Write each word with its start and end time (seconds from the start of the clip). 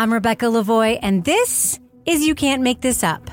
I'm 0.00 0.10
Rebecca 0.10 0.46
Lavoie, 0.46 0.98
and 1.02 1.26
this 1.26 1.78
is 2.06 2.26
You 2.26 2.34
Can't 2.34 2.62
Make 2.62 2.80
This 2.80 3.04
Up. 3.04 3.30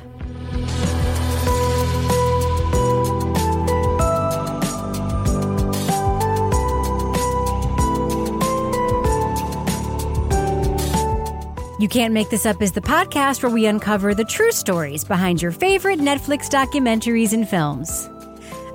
You 11.79 11.87
Can't 11.87 12.13
Make 12.13 12.29
This 12.29 12.45
Up 12.45 12.61
is 12.61 12.73
the 12.73 12.81
podcast 12.81 13.41
where 13.41 13.49
we 13.49 13.65
uncover 13.65 14.13
the 14.13 14.25
true 14.25 14.51
stories 14.51 15.05
behind 15.05 15.41
your 15.41 15.53
favorite 15.53 15.99
Netflix 15.99 16.49
documentaries 16.49 17.31
and 17.31 17.47
films. 17.47 18.09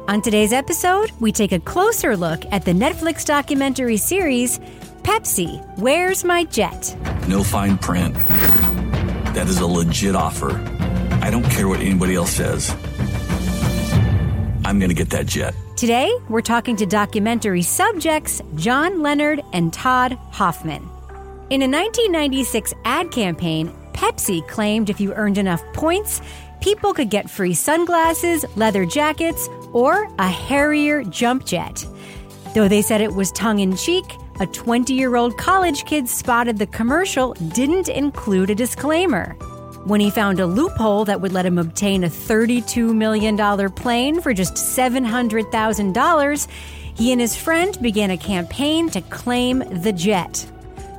On 0.09 0.23
today's 0.23 0.55
episode, 0.55 1.13
we 1.21 1.31
take 1.31 1.53
a 1.53 1.61
closer 1.61 2.17
look 2.17 2.43
at 2.53 2.65
the 2.65 2.73
Netflix 2.73 3.27
documentary 3.27 3.99
series 3.99 4.61
Pepsi 5.03 5.61
Where's 5.79 6.25
My 6.25 6.45
Jet? 6.45 6.97
No 7.29 7.43
fine 7.43 7.77
print. 7.77 8.15
That 9.35 9.47
is 9.49 9.59
a 9.59 9.67
legit 9.67 10.15
offer. 10.15 10.53
I 11.21 11.31
don't 11.31 11.45
care 11.45 11.67
what 11.67 11.81
anybody 11.81 12.15
else 12.15 12.31
says. 12.31 12.71
I'm 14.65 14.79
going 14.79 14.91
to 14.91 14.95
get 14.95 15.11
that 15.11 15.27
jet. 15.27 15.55
Today, 15.77 16.13
we're 16.29 16.41
talking 16.41 16.77
to 16.77 16.87
documentary 16.87 17.63
subjects 17.63 18.41
John 18.55 19.03
Leonard 19.03 19.43
and 19.53 19.73
Todd 19.73 20.17
Hoffman. 20.31 20.83
In 21.51 21.63
a 21.63 21.69
1996 21.69 22.73
ad 22.85 23.11
campaign, 23.11 23.75
Pepsi 23.93 24.47
claimed 24.47 24.89
if 24.89 25.01
you 25.01 25.13
earned 25.15 25.39
enough 25.39 25.63
points, 25.73 26.21
people 26.61 26.95
could 26.95 27.11
get 27.11 27.29
free 27.29 27.55
sunglasses, 27.55 28.45
leather 28.55 28.87
jackets, 28.87 29.49
or 29.73 30.09
a 30.21 30.29
Harrier 30.29 31.03
jump 31.05 31.45
jet. 31.45 31.85
Though 32.55 32.69
they 32.69 32.83
said 32.83 33.01
it 33.01 33.13
was 33.13 33.33
tongue 33.33 33.59
in 33.59 33.77
cheek, 33.77 34.05
a 34.41 34.47
20 34.47 34.95
year 34.95 35.17
old 35.17 35.37
college 35.37 35.85
kid 35.85 36.09
spotted 36.09 36.59
the 36.59 36.67
commercial 36.67 37.35
didn't 37.55 37.89
include 37.89 38.51
a 38.51 38.55
disclaimer. 38.55 39.35
When 39.85 40.01
he 40.01 40.11
found 40.11 40.39
a 40.39 40.47
loophole 40.47 41.05
that 41.07 41.21
would 41.21 41.33
let 41.33 41.45
him 41.45 41.59
obtain 41.59 42.05
a 42.05 42.09
$32 42.09 42.95
million 42.95 43.37
plane 43.73 44.21
for 44.21 44.33
just 44.33 44.55
$700,000, 44.55 46.49
he 46.95 47.11
and 47.11 47.21
his 47.21 47.37
friend 47.37 47.77
began 47.83 48.11
a 48.13 48.17
campaign 48.17 48.89
to 48.91 49.01
claim 49.03 49.59
the 49.83 49.93
jet. 49.93 50.47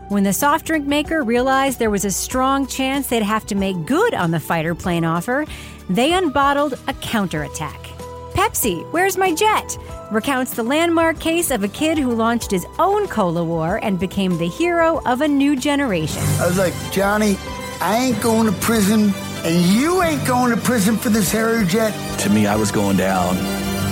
When 0.10 0.24
the 0.24 0.34
soft 0.34 0.66
drink 0.66 0.86
maker 0.86 1.24
realized 1.24 1.80
there 1.80 1.90
was 1.90 2.06
a 2.06 2.12
strong 2.12 2.68
chance 2.68 3.08
they'd 3.08 3.24
have 3.24 3.46
to 3.48 3.56
make 3.56 3.86
good 3.86 4.14
on 4.14 4.32
the 4.32 4.40
fighter 4.40 4.76
plane 4.76 5.06
offer, 5.06 5.46
they 5.90 6.12
unbottled 6.12 6.78
a 6.88 6.94
counterattack. 6.96 7.93
Pepsi, 8.34 8.84
Where's 8.92 9.18
My 9.18 9.34
Jet? 9.34 9.78
recounts 10.12 10.54
the 10.54 10.64
landmark 10.64 11.20
case 11.20 11.50
of 11.52 11.64
a 11.64 11.68
kid 11.68 11.98
who 11.98 12.14
launched 12.14 12.52
his 12.52 12.66
own 12.78 13.08
cola 13.08 13.44
war 13.44 13.80
and 13.84 14.00
became 14.00 14.38
the 14.38 14.48
hero 14.48 15.02
of 15.06 15.22
a 15.22 15.28
new 15.28 15.56
generation. 15.56 16.22
I 16.40 16.48
was 16.48 16.58
like, 16.58 16.74
Johnny, 16.92 17.38
I 17.80 17.98
ain't 17.98 18.22
going 18.22 18.46
to 18.46 18.60
prison, 18.60 19.12
and 19.44 19.56
you 19.74 20.02
ain't 20.04 20.26
going 20.28 20.54
to 20.56 20.62
prison 20.62 20.98
for 20.98 21.10
this 21.10 21.32
Harrier 21.32 21.64
jet. 21.66 21.92
To 22.20 22.30
me, 22.30 22.46
I 22.48 22.56
was 22.56 22.72
going 22.72 22.98
down 22.98 23.36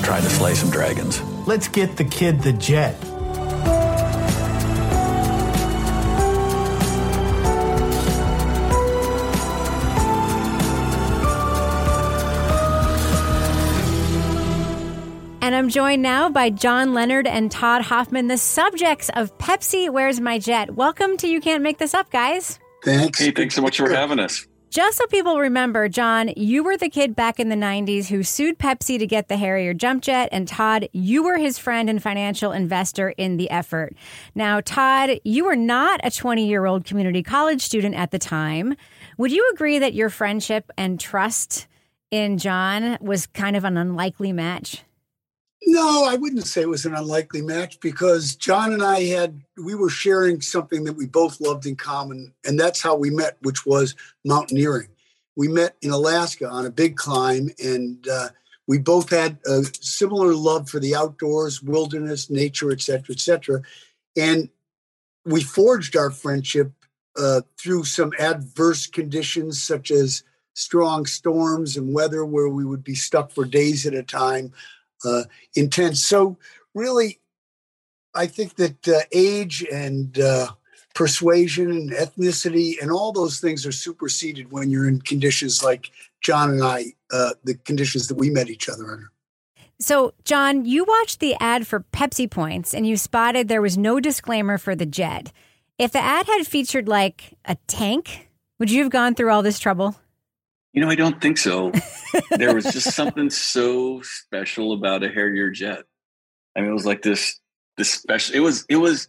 trying 0.04 0.24
to 0.24 0.30
slay 0.30 0.56
some 0.56 0.70
dragons. 0.70 1.22
Let's 1.48 1.68
get 1.68 1.98
the 1.98 2.04
kid 2.06 2.42
the 2.42 2.54
jet. 2.54 2.96
I'm 15.62 15.70
joined 15.70 16.02
now 16.02 16.28
by 16.28 16.50
John 16.50 16.96
Leonard 16.96 17.28
and 17.28 17.52
Todd 17.52 17.84
Hoffman, 17.84 18.28
the 18.28 18.38
subjects 18.40 19.12
of 19.14 19.38
Pepsi 19.38 19.92
Where's 19.92 20.20
My 20.20 20.40
Jet. 20.40 20.74
Welcome 20.74 21.18
to 21.18 21.28
You 21.28 21.40
Can't 21.40 21.62
Make 21.62 21.78
This 21.78 21.94
Up, 21.94 22.10
guys. 22.10 22.58
Thanks. 22.84 23.20
Hey, 23.20 23.30
thanks 23.30 23.54
so 23.54 23.62
much 23.62 23.78
for 23.78 23.88
having 23.88 24.18
us. 24.18 24.48
Just 24.72 24.98
so 24.98 25.06
people 25.06 25.38
remember, 25.38 25.88
John, 25.88 26.32
you 26.36 26.64
were 26.64 26.78
the 26.78 26.90
kid 26.90 27.16
back 27.16 27.40
in 27.40 27.50
the 27.50 27.56
90s 27.56 28.08
who 28.08 28.24
sued 28.24 28.58
Pepsi 28.58 28.98
to 28.98 29.06
get 29.06 29.28
the 29.28 29.38
Harrier 29.38 29.76
jump 29.76 30.02
jet. 30.02 30.30
And 30.32 30.48
Todd, 30.48 30.90
you 30.94 31.22
were 31.22 31.38
his 31.38 31.60
friend 31.60 31.92
and 31.92 32.02
financial 32.02 32.52
investor 32.52 33.10
in 33.10 33.38
the 33.38 33.52
effort. 33.52 33.96
Now, 34.34 34.62
Todd, 34.62 35.20
you 35.24 35.46
were 35.46 35.56
not 35.56 36.00
a 36.04 36.10
20 36.10 36.48
year 36.48 36.66
old 36.66 36.86
community 36.86 37.22
college 37.22 37.62
student 37.62 37.94
at 37.94 38.10
the 38.10 38.18
time. 38.18 38.76
Would 39.20 39.32
you 39.32 39.48
agree 39.54 39.78
that 39.78 39.94
your 39.94 40.10
friendship 40.10 40.72
and 40.76 41.00
trust 41.00 41.68
in 42.10 42.40
John 42.40 42.98
was 43.00 43.28
kind 43.28 43.56
of 43.56 43.64
an 43.64 43.78
unlikely 43.78 44.34
match? 44.34 44.82
No, 45.66 46.06
I 46.06 46.16
wouldn't 46.16 46.48
say 46.48 46.62
it 46.62 46.70
was 46.70 46.86
an 46.86 46.96
unlikely 46.96 47.42
match 47.42 47.80
because 47.80 48.36
John 48.36 48.74
and 48.74 48.84
I 48.84 49.04
had, 49.04 49.42
we 49.64 49.76
were 49.76 49.90
sharing 49.90 50.42
something 50.42 50.84
that 50.86 50.94
we 50.94 51.06
both 51.06 51.40
loved 51.40 51.66
in 51.66 51.76
common. 51.76 52.34
And 52.46 52.60
that's 52.60 52.82
how 52.82 52.96
we 52.96 53.10
met, 53.12 53.38
which 53.42 53.66
was 53.66 53.96
mountaineering. 54.26 54.88
We 55.36 55.48
met 55.48 55.76
in 55.82 55.92
Alaska 55.92 56.50
on 56.50 56.66
a 56.66 56.72
big 56.72 56.98
climb, 56.98 57.52
and 57.64 58.06
uh, 58.08 58.30
we 58.68 58.80
both 58.80 59.10
had 59.10 59.38
a 59.46 59.64
similar 59.80 60.34
love 60.34 60.68
for 60.68 60.80
the 60.80 60.96
outdoors, 60.96 61.62
wilderness, 61.62 62.30
nature, 62.30 62.72
et 62.72 62.82
cetera, 62.82 63.16
et 63.16 63.20
cetera. 63.20 63.62
And 64.18 64.50
we 65.26 65.42
forged 65.42 65.96
our 65.96 66.10
friendship 66.10 66.72
uh, 67.18 67.42
through 67.58 67.86
some 67.86 68.12
adverse 68.20 68.88
conditions, 68.88 69.64
such 69.64 69.92
as 69.92 70.24
strong 70.54 71.06
storms 71.06 71.78
and 71.78 71.94
weather 71.94 72.26
where 72.26 72.50
we 72.50 72.66
would 72.66 72.84
be 72.84 72.96
stuck 72.96 73.32
for 73.32 73.46
days 73.46 73.86
at 73.86 73.94
a 73.94 74.04
time 74.04 74.52
uh, 75.06 75.24
intense. 75.56 76.04
So, 76.04 76.38
really, 76.74 77.20
I 78.14 78.28
think 78.28 78.56
that 78.56 78.88
uh, 78.88 79.02
age 79.12 79.66
and 79.72 80.20
uh, 80.20 80.48
persuasion 80.94 81.72
and 81.72 81.92
ethnicity 81.92 82.82
and 82.82 82.92
all 82.92 83.12
those 83.12 83.40
things 83.40 83.66
are 83.66 83.72
superseded 83.72 84.52
when 84.52 84.70
you're 84.70 84.88
in 84.88 85.02
conditions 85.02 85.64
like 85.64 85.92
John 86.22 86.52
and 86.52 86.64
I, 86.64 86.94
uh, 87.12 87.32
the 87.44 87.56
conditions 87.56 88.08
that 88.08 88.16
we 88.16 88.30
met 88.30 88.50
each 88.50 88.70
other 88.70 88.92
under. 88.92 89.12
So, 89.80 90.14
John, 90.26 90.66
you 90.66 90.84
watched 90.84 91.20
the 91.20 91.36
ad 91.40 91.66
for 91.66 91.80
Pepsi 91.92 92.30
Points 92.30 92.74
and 92.74 92.86
you 92.86 92.98
spotted 92.98 93.48
there 93.48 93.64
was 93.64 93.78
no 93.78 94.00
disclaimer 94.00 94.58
for 94.58 94.76
the 94.76 94.86
jet. 94.86 95.32
If 95.80 95.92
the 95.92 96.00
ad 96.00 96.28
had 96.28 96.46
featured 96.46 96.88
like 96.88 97.34
a 97.46 97.56
tank, 97.66 98.30
would 98.60 98.70
you 98.70 98.84
have 98.84 98.92
gone 98.92 99.16
through 99.16 99.32
all 99.32 99.42
this 99.42 99.58
trouble? 99.58 99.96
You 100.74 100.82
know, 100.82 100.90
I 100.90 100.96
don't 100.96 101.22
think 101.22 101.38
so. 101.38 101.72
there 102.32 102.56
was 102.56 102.66
just 102.66 102.96
something 102.96 103.30
so 103.30 104.02
special 104.02 104.74
about 104.74 105.04
a 105.04 105.10
Harrier 105.10 105.50
jet. 105.50 105.84
I 106.56 106.62
mean, 106.62 106.70
it 106.70 106.74
was 106.74 106.86
like 106.86 107.02
this 107.02 107.40
this 107.78 107.92
special. 107.92 108.36
It 108.36 108.40
was 108.40 108.66
it 108.70 108.78
was 108.78 109.08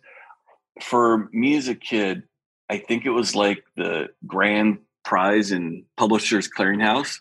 for 0.81 1.29
me 1.33 1.57
as 1.57 1.69
a 1.69 1.75
kid. 1.75 2.25
I 2.69 2.79
think 2.79 3.05
it 3.05 3.11
was 3.11 3.37
like 3.37 3.65
the 3.77 4.09
grand 4.27 4.79
prize 5.05 5.53
in 5.53 5.85
Publishers 5.97 6.49
Clearinghouse. 6.49 7.19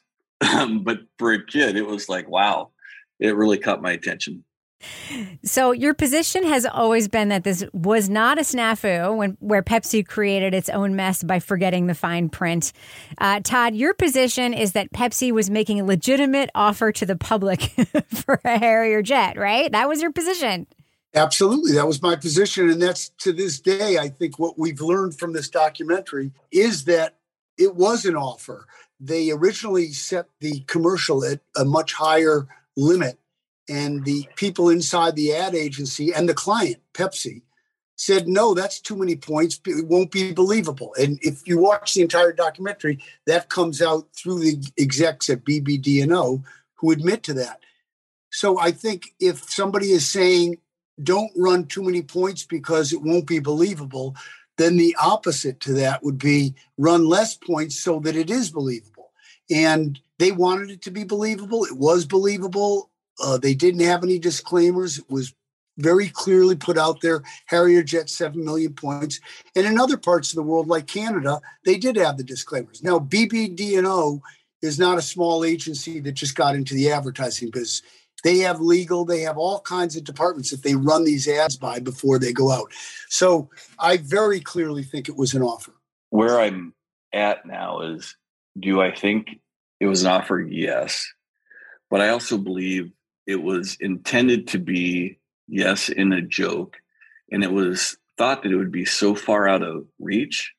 Um, 0.55 0.83
but 0.83 0.99
for 1.19 1.33
a 1.33 1.45
kid, 1.45 1.75
it 1.75 1.85
was 1.85 2.09
like 2.09 2.27
wow, 2.27 2.71
it 3.19 3.35
really 3.35 3.57
caught 3.57 3.81
my 3.81 3.91
attention. 3.91 4.43
So 5.43 5.71
your 5.71 5.93
position 5.93 6.45
has 6.45 6.65
always 6.65 7.07
been 7.07 7.29
that 7.29 7.43
this 7.43 7.63
was 7.73 8.09
not 8.09 8.37
a 8.37 8.41
snafu 8.41 9.15
when 9.15 9.37
where 9.39 9.63
Pepsi 9.63 10.07
created 10.07 10.53
its 10.53 10.69
own 10.69 10.95
mess 10.95 11.23
by 11.23 11.39
forgetting 11.39 11.87
the 11.87 11.95
fine 11.95 12.29
print. 12.29 12.73
Uh, 13.17 13.39
Todd, 13.41 13.75
your 13.75 13.93
position 13.93 14.53
is 14.53 14.73
that 14.73 14.91
Pepsi 14.91 15.31
was 15.31 15.49
making 15.49 15.79
a 15.79 15.85
legitimate 15.85 16.49
offer 16.55 16.91
to 16.91 17.05
the 17.05 17.15
public 17.15 17.61
for 18.13 18.39
a 18.43 18.57
Harrier 18.57 19.01
jet, 19.01 19.37
right? 19.37 19.71
That 19.71 19.87
was 19.87 20.01
your 20.01 20.11
position. 20.11 20.67
Absolutely. 21.13 21.73
That 21.73 21.87
was 21.87 22.01
my 22.01 22.15
position. 22.15 22.69
And 22.69 22.81
that's 22.81 23.09
to 23.19 23.33
this 23.33 23.59
day, 23.59 23.97
I 23.97 24.09
think 24.09 24.39
what 24.39 24.57
we've 24.57 24.79
learned 24.79 25.17
from 25.17 25.33
this 25.33 25.49
documentary 25.49 26.31
is 26.51 26.85
that 26.85 27.17
it 27.57 27.75
was 27.75 28.05
an 28.05 28.15
offer. 28.15 28.65
They 28.99 29.31
originally 29.31 29.91
set 29.91 30.27
the 30.39 30.61
commercial 30.67 31.25
at 31.25 31.41
a 31.57 31.65
much 31.65 31.93
higher 31.93 32.47
limit 32.77 33.19
and 33.71 34.03
the 34.03 34.27
people 34.35 34.69
inside 34.69 35.15
the 35.15 35.33
ad 35.33 35.55
agency 35.55 36.13
and 36.13 36.27
the 36.27 36.33
client, 36.33 36.77
Pepsi, 36.93 37.41
said, 37.95 38.27
no, 38.27 38.53
that's 38.53 38.81
too 38.81 38.97
many 38.97 39.15
points. 39.15 39.61
It 39.65 39.87
won't 39.87 40.11
be 40.11 40.33
believable. 40.33 40.93
And 40.99 41.19
if 41.21 41.47
you 41.47 41.57
watch 41.57 41.93
the 41.93 42.01
entire 42.01 42.33
documentary, 42.33 42.99
that 43.27 43.47
comes 43.47 43.81
out 43.81 44.07
through 44.13 44.39
the 44.39 44.71
execs 44.77 45.29
at 45.29 45.45
BBDO 45.45 46.43
who 46.75 46.91
admit 46.91 47.23
to 47.23 47.33
that. 47.35 47.61
So 48.31 48.59
I 48.59 48.71
think 48.71 49.13
if 49.19 49.49
somebody 49.49 49.91
is 49.91 50.09
saying, 50.09 50.57
don't 51.01 51.31
run 51.37 51.65
too 51.65 51.83
many 51.83 52.01
points 52.01 52.43
because 52.43 52.91
it 52.91 53.01
won't 53.01 53.27
be 53.27 53.39
believable, 53.39 54.15
then 54.57 54.77
the 54.77 54.95
opposite 55.01 55.59
to 55.61 55.73
that 55.73 56.03
would 56.03 56.17
be 56.17 56.55
run 56.77 57.05
less 57.05 57.35
points 57.35 57.79
so 57.79 57.99
that 58.01 58.17
it 58.17 58.29
is 58.29 58.51
believable. 58.51 59.11
And 59.49 59.99
they 60.19 60.31
wanted 60.31 60.71
it 60.71 60.81
to 60.83 60.91
be 60.91 61.03
believable. 61.03 61.63
It 61.65 61.77
was 61.77 62.05
believable. 62.05 62.90
Uh, 63.19 63.37
they 63.37 63.53
didn't 63.53 63.81
have 63.81 64.03
any 64.03 64.19
disclaimers. 64.19 64.99
It 64.99 65.09
was 65.09 65.33
very 65.77 66.09
clearly 66.09 66.55
put 66.55 66.77
out 66.77 67.01
there 67.01 67.23
Harrier 67.45 67.83
Jet 67.83 68.09
7 68.09 68.43
million 68.43 68.73
points. 68.73 69.19
And 69.55 69.65
in 69.65 69.79
other 69.79 69.97
parts 69.97 70.31
of 70.31 70.35
the 70.35 70.43
world, 70.43 70.67
like 70.67 70.87
Canada, 70.87 71.41
they 71.65 71.77
did 71.77 71.95
have 71.95 72.17
the 72.17 72.23
disclaimers. 72.23 72.83
Now, 72.83 72.99
BBDO 72.99 74.21
is 74.61 74.77
not 74.79 74.97
a 74.97 75.01
small 75.01 75.43
agency 75.43 75.99
that 76.01 76.11
just 76.13 76.35
got 76.35 76.55
into 76.55 76.73
the 76.73 76.91
advertising 76.91 77.49
business. 77.49 77.81
They 78.23 78.39
have 78.39 78.61
legal, 78.61 79.03
they 79.05 79.21
have 79.21 79.37
all 79.37 79.61
kinds 79.61 79.95
of 79.95 80.03
departments 80.03 80.51
that 80.51 80.61
they 80.61 80.75
run 80.75 81.05
these 81.05 81.27
ads 81.27 81.57
by 81.57 81.79
before 81.79 82.19
they 82.19 82.31
go 82.31 82.51
out. 82.51 82.71
So 83.09 83.49
I 83.79 83.97
very 83.97 84.39
clearly 84.39 84.83
think 84.83 85.09
it 85.09 85.17
was 85.17 85.33
an 85.33 85.41
offer. 85.41 85.73
where 86.11 86.39
I'm 86.39 86.73
at 87.13 87.45
now 87.45 87.81
is 87.81 88.15
do 88.59 88.81
I 88.81 88.93
think 88.93 89.39
it 89.79 89.85
was 89.87 90.03
an 90.03 90.11
offer? 90.11 90.39
Yes. 90.39 91.07
But 91.89 92.01
I 92.01 92.09
also 92.09 92.37
believe 92.37 92.91
it 93.31 93.41
was 93.41 93.77
intended 93.79 94.47
to 94.49 94.59
be, 94.59 95.19
yes, 95.47 95.89
in 95.89 96.13
a 96.13 96.21
joke. 96.21 96.77
And 97.31 97.43
it 97.43 97.51
was 97.51 97.97
thought 98.17 98.43
that 98.43 98.51
it 98.51 98.57
would 98.57 98.71
be 98.71 98.85
so 98.85 99.15
far 99.15 99.47
out 99.47 99.63
of 99.63 99.85
reach 99.99 100.53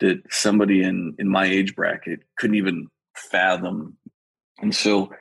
that 0.00 0.22
somebody 0.30 0.82
in, 0.82 1.14
in 1.18 1.28
my 1.28 1.46
age 1.46 1.74
bracket 1.74 2.20
couldn't 2.36 2.56
even 2.56 2.88
fathom. 3.14 3.96
And 4.60 4.74
so, 4.74 5.12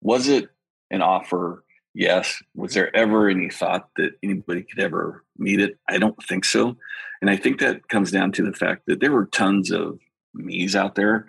was 0.00 0.28
it 0.28 0.48
an 0.90 1.02
offer? 1.02 1.64
Yes. 1.94 2.40
Was 2.54 2.74
there 2.74 2.94
ever 2.94 3.28
any 3.28 3.50
thought 3.50 3.88
that 3.96 4.12
anybody 4.22 4.62
could 4.62 4.78
ever 4.78 5.24
meet 5.36 5.60
it? 5.60 5.78
I 5.88 5.98
don't 5.98 6.22
think 6.22 6.44
so. 6.44 6.76
And 7.20 7.28
I 7.28 7.36
think 7.36 7.58
that 7.58 7.88
comes 7.88 8.12
down 8.12 8.32
to 8.32 8.44
the 8.44 8.52
fact 8.52 8.82
that 8.86 9.00
there 9.00 9.12
were 9.12 9.26
tons 9.26 9.72
of 9.72 9.98
me's 10.34 10.76
out 10.76 10.94
there. 10.94 11.26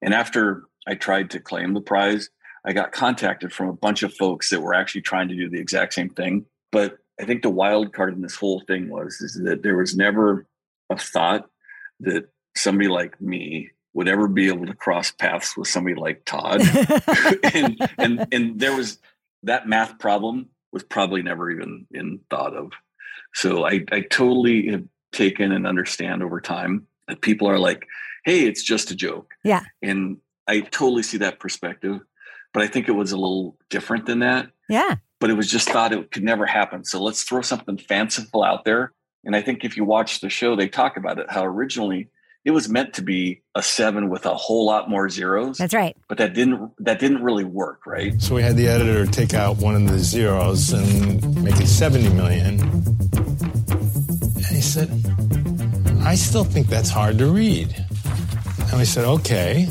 And 0.00 0.14
after 0.14 0.64
I 0.86 0.94
tried 0.94 1.30
to 1.30 1.40
claim 1.40 1.74
the 1.74 1.80
prize, 1.80 2.30
I 2.64 2.72
got 2.72 2.92
contacted 2.92 3.52
from 3.52 3.68
a 3.68 3.74
bunch 3.74 4.02
of 4.02 4.14
folks 4.14 4.50
that 4.50 4.60
were 4.60 4.74
actually 4.74 5.00
trying 5.00 5.28
to 5.28 5.34
do 5.34 5.48
the 5.48 5.58
exact 5.58 5.94
same 5.94 6.10
thing. 6.10 6.46
But 6.70 6.98
I 7.20 7.24
think 7.24 7.42
the 7.42 7.50
wild 7.50 7.92
card 7.92 8.14
in 8.14 8.22
this 8.22 8.36
whole 8.36 8.60
thing 8.60 8.88
was 8.88 9.20
is 9.20 9.40
that 9.44 9.62
there 9.62 9.76
was 9.76 9.96
never 9.96 10.46
a 10.90 10.96
thought 10.96 11.48
that 12.00 12.28
somebody 12.56 12.88
like 12.88 13.20
me 13.20 13.70
would 13.94 14.08
ever 14.08 14.26
be 14.28 14.48
able 14.48 14.66
to 14.66 14.74
cross 14.74 15.10
paths 15.10 15.56
with 15.56 15.68
somebody 15.68 15.96
like 15.96 16.24
Todd. 16.24 16.62
and, 17.54 17.76
and 17.98 18.26
and 18.32 18.60
there 18.60 18.74
was 18.74 18.98
that 19.42 19.68
math 19.68 19.98
problem 19.98 20.48
was 20.72 20.82
probably 20.82 21.22
never 21.22 21.50
even 21.50 21.86
in 21.92 22.20
thought 22.30 22.54
of. 22.54 22.72
So 23.34 23.66
I, 23.66 23.84
I 23.90 24.00
totally 24.00 24.70
have 24.70 24.84
taken 25.12 25.52
and 25.52 25.66
understand 25.66 26.22
over 26.22 26.40
time 26.40 26.86
that 27.08 27.20
people 27.20 27.48
are 27.48 27.58
like, 27.58 27.86
hey, 28.24 28.46
it's 28.46 28.62
just 28.62 28.90
a 28.90 28.94
joke. 28.94 29.34
Yeah. 29.44 29.62
And 29.82 30.18
I 30.46 30.60
totally 30.60 31.02
see 31.02 31.18
that 31.18 31.38
perspective. 31.38 32.00
But 32.52 32.62
I 32.62 32.66
think 32.66 32.88
it 32.88 32.92
was 32.92 33.12
a 33.12 33.16
little 33.16 33.56
different 33.70 34.06
than 34.06 34.20
that. 34.20 34.50
Yeah. 34.68 34.96
But 35.20 35.30
it 35.30 35.34
was 35.34 35.50
just 35.50 35.68
thought 35.68 35.92
it 35.92 36.10
could 36.10 36.24
never 36.24 36.46
happen. 36.46 36.84
So 36.84 37.02
let's 37.02 37.22
throw 37.22 37.42
something 37.42 37.78
fanciful 37.78 38.42
out 38.42 38.64
there. 38.64 38.92
And 39.24 39.36
I 39.36 39.42
think 39.42 39.64
if 39.64 39.76
you 39.76 39.84
watch 39.84 40.20
the 40.20 40.28
show, 40.28 40.56
they 40.56 40.68
talk 40.68 40.96
about 40.96 41.18
it, 41.18 41.30
how 41.30 41.44
originally 41.44 42.08
it 42.44 42.50
was 42.50 42.68
meant 42.68 42.94
to 42.94 43.02
be 43.02 43.42
a 43.54 43.62
seven 43.62 44.08
with 44.08 44.26
a 44.26 44.34
whole 44.34 44.66
lot 44.66 44.90
more 44.90 45.08
zeros. 45.08 45.58
That's 45.58 45.74
right. 45.74 45.96
But 46.08 46.18
that 46.18 46.34
didn't 46.34 46.72
that 46.80 46.98
didn't 46.98 47.22
really 47.22 47.44
work, 47.44 47.86
right? 47.86 48.20
So 48.20 48.34
we 48.34 48.42
had 48.42 48.56
the 48.56 48.66
editor 48.66 49.06
take 49.06 49.32
out 49.32 49.58
one 49.58 49.76
of 49.76 49.88
the 49.88 50.00
zeros 50.00 50.72
and 50.72 51.44
make 51.44 51.60
it 51.60 51.68
70 51.68 52.08
million. 52.14 52.58
And 52.60 54.46
he 54.46 54.60
said, 54.60 54.90
I 56.00 56.16
still 56.16 56.44
think 56.44 56.66
that's 56.66 56.90
hard 56.90 57.18
to 57.18 57.26
read. 57.26 57.72
And 58.70 58.78
we 58.78 58.84
said, 58.86 59.04
okay. 59.04 59.68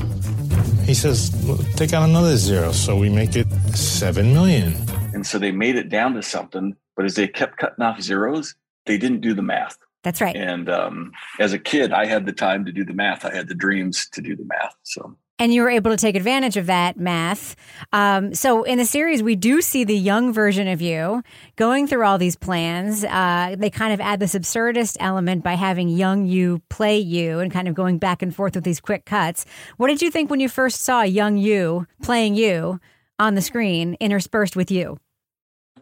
He 0.86 0.94
says, 0.94 1.30
take 1.76 1.94
out 1.94 2.04
another 2.04 2.38
zero. 2.38 2.72
So 2.72 2.98
we 2.98 3.10
make 3.10 3.36
it 3.36 3.52
7 3.76 4.34
million. 4.34 4.76
And 5.14 5.26
so 5.26 5.40
they 5.40 5.52
made 5.52 5.76
it 5.76 5.90
down 5.90 6.14
to 6.16 6.22
something. 6.22 6.76
But 6.96 7.06
as 7.06 7.16
they 7.16 7.28
kept 7.28 7.58
cutting 7.58 7.84
off 7.84 8.02
zeros, 8.02 8.56
they 8.86 8.98
didn't 8.98 9.22
do 9.22 9.34
the 9.34 9.42
math. 9.42 9.78
That's 10.04 10.20
right. 10.20 10.36
And 10.36 10.70
um, 10.70 11.12
as 11.40 11.54
a 11.54 11.60
kid, 11.60 11.94
I 11.94 12.06
had 12.06 12.26
the 12.26 12.32
time 12.32 12.66
to 12.66 12.72
do 12.72 12.84
the 12.84 12.94
math. 12.94 13.24
I 13.24 13.34
had 13.34 13.48
the 13.48 13.56
dreams 13.56 14.08
to 14.14 14.22
do 14.22 14.36
the 14.36 14.46
math. 14.46 14.76
So 14.84 15.16
and 15.42 15.52
you 15.52 15.64
were 15.64 15.72
able 15.72 15.90
to 15.90 15.98
take 15.98 16.16
advantage 16.16 16.56
of 16.56 16.68
that 16.68 16.98
math. 16.98 17.56
Um, 17.92 18.36
so 18.36 18.62
in 18.62 18.78
the 18.78 18.86
series, 18.86 19.24
we 19.24 19.36
do 19.36 19.60
see 19.60 19.84
the 19.84 19.98
young 19.98 20.32
version 20.32 20.68
of 20.68 20.84
you 20.84 21.24
going 21.56 21.88
through 21.88 22.06
all 22.06 22.20
these 22.20 22.36
plans. 22.36 23.04
Uh, 23.04 23.56
they 23.58 23.72
kind 23.72 23.92
of 23.92 24.00
add 24.00 24.20
this 24.20 24.36
absurdist 24.36 24.98
element 25.00 25.44
by 25.44 25.56
having 25.56 25.90
young 25.90 26.28
you 26.28 26.62
play 26.70 27.00
you 27.00 27.40
and 27.40 27.52
kind 27.52 27.68
of 27.68 27.74
going 27.74 27.98
back 27.98 28.22
and 28.22 28.36
forth 28.36 28.54
with 28.54 28.64
these 28.64 28.80
quick 28.80 29.04
cuts. 29.04 29.44
What 29.78 29.88
did 29.88 30.04
you 30.04 30.12
think 30.12 30.30
when 30.30 30.40
you 30.40 30.48
first 30.48 30.82
saw 30.82 31.02
young 31.02 31.38
you 31.38 31.88
playing 32.04 32.36
you 32.36 32.80
on 33.18 33.34
the 33.34 33.42
screen 33.42 33.98
interspersed 34.00 34.56
with 34.56 34.70
you? 34.70 35.00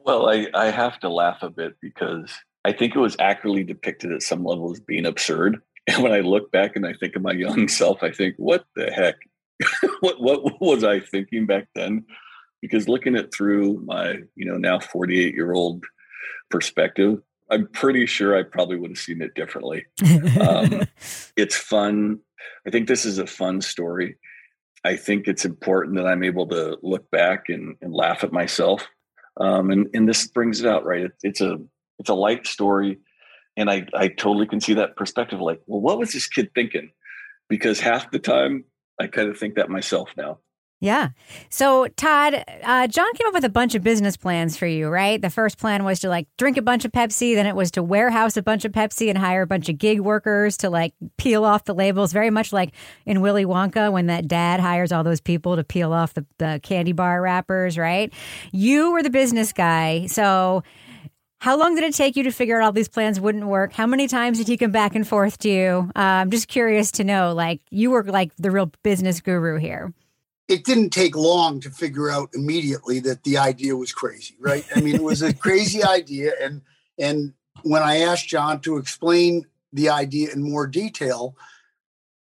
Well, 0.05 0.29
I, 0.29 0.47
I 0.53 0.67
have 0.67 1.01
to 1.01 1.09
laugh 1.09 1.39
a 1.43 1.49
bit 1.49 1.75
because 1.81 2.31
I 2.63 2.71
think 2.71 2.95
it 2.95 2.99
was 2.99 3.17
accurately 3.19 3.65
depicted 3.65 4.13
at 4.13 4.21
some 4.21 4.45
level 4.45 4.71
as 4.71 4.79
being 4.79 5.05
absurd. 5.05 5.61
And 5.87 6.03
when 6.03 6.11
I 6.11 6.19
look 6.19 6.51
back 6.51 6.75
and 6.75 6.85
I 6.85 6.93
think 6.93 7.15
of 7.15 7.23
my 7.23 7.31
young 7.31 7.67
self, 7.79 8.03
I 8.03 8.11
think, 8.11 8.35
what 8.37 8.63
the 8.75 8.91
heck? 8.91 9.15
what 9.99 10.21
what 10.21 10.61
was 10.61 10.83
I 10.83 10.99
thinking 10.99 11.45
back 11.45 11.67
then? 11.75 12.05
Because 12.61 12.89
looking 12.89 13.15
at 13.15 13.33
through 13.33 13.81
my, 13.85 14.19
you 14.35 14.45
know, 14.45 14.57
now 14.57 14.79
48 14.79 15.33
year 15.33 15.53
old 15.53 15.85
perspective, 16.49 17.21
I'm 17.49 17.67
pretty 17.67 18.05
sure 18.05 18.37
I 18.37 18.43
probably 18.43 18.77
would 18.77 18.91
have 18.91 18.97
seen 18.97 19.21
it 19.21 19.33
differently. 19.33 19.85
Um, 20.39 20.83
it's 21.37 21.55
fun. 21.55 22.19
I 22.67 22.69
think 22.69 22.87
this 22.87 23.05
is 23.05 23.17
a 23.17 23.27
fun 23.27 23.61
story. 23.61 24.17
I 24.83 24.95
think 24.95 25.27
it's 25.27 25.45
important 25.45 25.97
that 25.97 26.07
I'm 26.07 26.23
able 26.23 26.47
to 26.47 26.77
look 26.81 27.09
back 27.11 27.45
and, 27.49 27.75
and 27.81 27.93
laugh 27.93 28.23
at 28.23 28.31
myself. 28.31 28.87
Um, 29.37 29.71
and, 29.71 29.87
and 29.93 30.07
this 30.07 30.27
brings 30.27 30.61
it 30.61 30.67
out, 30.67 30.85
right? 30.85 31.03
It, 31.03 31.11
it's 31.23 31.41
a 31.41 31.57
it's 31.97 32.09
a 32.09 32.13
light 32.13 32.47
story. 32.47 32.99
And 33.57 33.69
I, 33.69 33.85
I 33.93 34.07
totally 34.07 34.47
can 34.47 34.61
see 34.61 34.73
that 34.75 34.95
perspective 34.95 35.41
like, 35.41 35.59
well, 35.67 35.81
what 35.81 35.99
was 35.99 36.13
this 36.13 36.27
kid 36.27 36.49
thinking? 36.55 36.91
Because 37.49 37.79
half 37.79 38.09
the 38.11 38.19
time 38.19 38.63
I 38.99 39.07
kind 39.07 39.29
of 39.29 39.37
think 39.37 39.55
that 39.55 39.69
myself 39.69 40.09
now. 40.17 40.39
Yeah. 40.81 41.09
So, 41.49 41.87
Todd, 41.89 42.41
uh, 42.63 42.87
John 42.87 43.13
came 43.15 43.27
up 43.27 43.33
with 43.33 43.43
a 43.43 43.49
bunch 43.49 43.75
of 43.75 43.83
business 43.83 44.15
plans 44.15 44.55
for 44.55 44.65
you, 44.65 44.87
right? 44.87 45.21
The 45.21 45.29
first 45.29 45.57
plan 45.57 45.83
was 45.83 45.99
to 46.01 46.09
like 46.09 46.27
drink 46.37 46.55
a 46.55 46.61
bunch 46.61 46.85
of 46.85 46.93
Pepsi. 46.93 47.35
Then 47.35 47.45
it 47.45 47.55
was 47.55 47.71
to 47.71 47.83
warehouse 47.83 48.37
a 48.37 48.41
bunch 48.41 48.63
of 48.63 48.71
Pepsi 48.71 49.09
and 49.09 49.17
hire 49.17 49.41
a 49.41 49.47
bunch 49.47 49.67
of 49.67 49.77
gig 49.77 49.99
workers 49.99 50.55
to 50.57 50.69
like 50.69 50.93
peel 51.17 51.43
off 51.43 51.65
the 51.65 51.75
labels, 51.75 52.13
very 52.13 52.29
much 52.29 52.53
like 52.53 52.71
in 53.05 53.19
Willy 53.19 53.43
Wonka 53.43 53.91
when 53.91 54.05
that 54.05 54.29
dad 54.29 54.61
hires 54.61 54.93
all 54.93 55.03
those 55.03 55.19
people 55.19 55.57
to 55.57 55.65
peel 55.65 55.91
off 55.91 56.13
the, 56.13 56.25
the 56.37 56.61
candy 56.63 56.93
bar 56.93 57.21
wrappers, 57.21 57.77
right? 57.77 58.13
You 58.53 58.93
were 58.93 59.03
the 59.03 59.09
business 59.09 59.51
guy. 59.51 60.05
So, 60.05 60.63
how 61.39 61.57
long 61.57 61.75
did 61.75 61.85
it 61.85 61.93
take 61.93 62.17
you 62.17 62.23
to 62.23 62.31
figure 62.31 62.59
out 62.59 62.65
all 62.65 62.71
these 62.73 62.89
plans 62.89 63.19
wouldn't 63.19 63.45
work? 63.45 63.71
How 63.71 63.87
many 63.87 64.07
times 64.07 64.37
did 64.37 64.47
he 64.47 64.57
come 64.57 64.71
back 64.71 64.93
and 64.93 65.07
forth 65.07 65.37
to 65.39 65.49
you? 65.49 65.91
Uh, 65.95 65.99
I'm 65.99 66.31
just 66.31 66.49
curious 66.49 66.91
to 66.93 67.05
know. 67.05 67.33
Like, 67.33 67.61
you 67.69 67.91
were 67.91 68.03
like 68.03 68.35
the 68.35 68.51
real 68.51 68.71
business 68.83 69.21
guru 69.21 69.57
here. 69.57 69.93
It 70.49 70.65
didn't 70.65 70.89
take 70.89 71.15
long 71.15 71.61
to 71.61 71.69
figure 71.69 72.09
out 72.09 72.29
immediately 72.33 72.99
that 73.01 73.23
the 73.23 73.37
idea 73.37 73.75
was 73.77 73.93
crazy, 73.93 74.35
right? 74.39 74.65
I 74.75 74.81
mean, 74.81 74.95
it 74.95 75.03
was 75.03 75.21
a 75.21 75.33
crazy 75.33 75.83
idea, 75.97 76.33
and 76.41 76.61
and 76.97 77.33
when 77.63 77.83
I 77.83 77.99
asked 77.99 78.27
John 78.27 78.59
to 78.61 78.77
explain 78.77 79.45
the 79.71 79.89
idea 79.89 80.31
in 80.33 80.41
more 80.41 80.67
detail, 80.67 81.35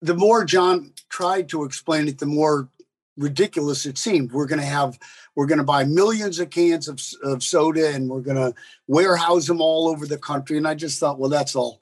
the 0.01 0.15
more 0.15 0.45
John 0.45 0.93
tried 1.09 1.49
to 1.51 1.65
explain 1.65 2.09
it, 2.09 2.19
the 2.19 2.27
more 2.27 2.69
ridiculous 3.17 3.87
it 3.87 3.99
seemed. 3.99 4.33
We're 4.33 4.47
going 4.47 4.61
to 4.61 4.67
have, 4.67 4.99
we're 5.35 5.47
going 5.47 5.59
to 5.59 5.65
buy 5.65 5.85
millions 5.85 6.39
of 6.39 6.51
cans 6.51 6.89
of, 6.89 7.01
of 7.23 7.43
soda 7.43 7.95
and 7.95 8.09
we're 8.09 8.21
going 8.21 8.37
to 8.37 8.55
warehouse 8.87 9.47
them 9.47 9.61
all 9.61 9.89
over 9.89 10.07
the 10.07 10.19
country. 10.19 10.57
And 10.57 10.67
I 10.67 10.75
just 10.75 10.99
thought, 10.99 11.19
well, 11.19 11.31
that's 11.31 11.55
all 11.55 11.81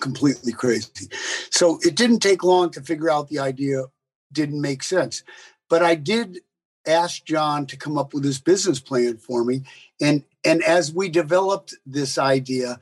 completely 0.00 0.52
crazy. 0.52 1.08
So 1.50 1.78
it 1.82 1.94
didn't 1.94 2.20
take 2.20 2.42
long 2.42 2.70
to 2.70 2.80
figure 2.80 3.10
out 3.10 3.28
the 3.28 3.38
idea 3.38 3.84
didn't 4.32 4.60
make 4.60 4.82
sense. 4.82 5.22
But 5.68 5.82
I 5.82 5.94
did 5.94 6.40
ask 6.86 7.24
John 7.24 7.66
to 7.66 7.76
come 7.76 7.96
up 7.96 8.12
with 8.12 8.22
this 8.22 8.40
business 8.40 8.80
plan 8.80 9.18
for 9.18 9.44
me. 9.44 9.62
And, 10.00 10.24
and 10.44 10.62
as 10.64 10.92
we 10.92 11.08
developed 11.08 11.74
this 11.86 12.18
idea, 12.18 12.78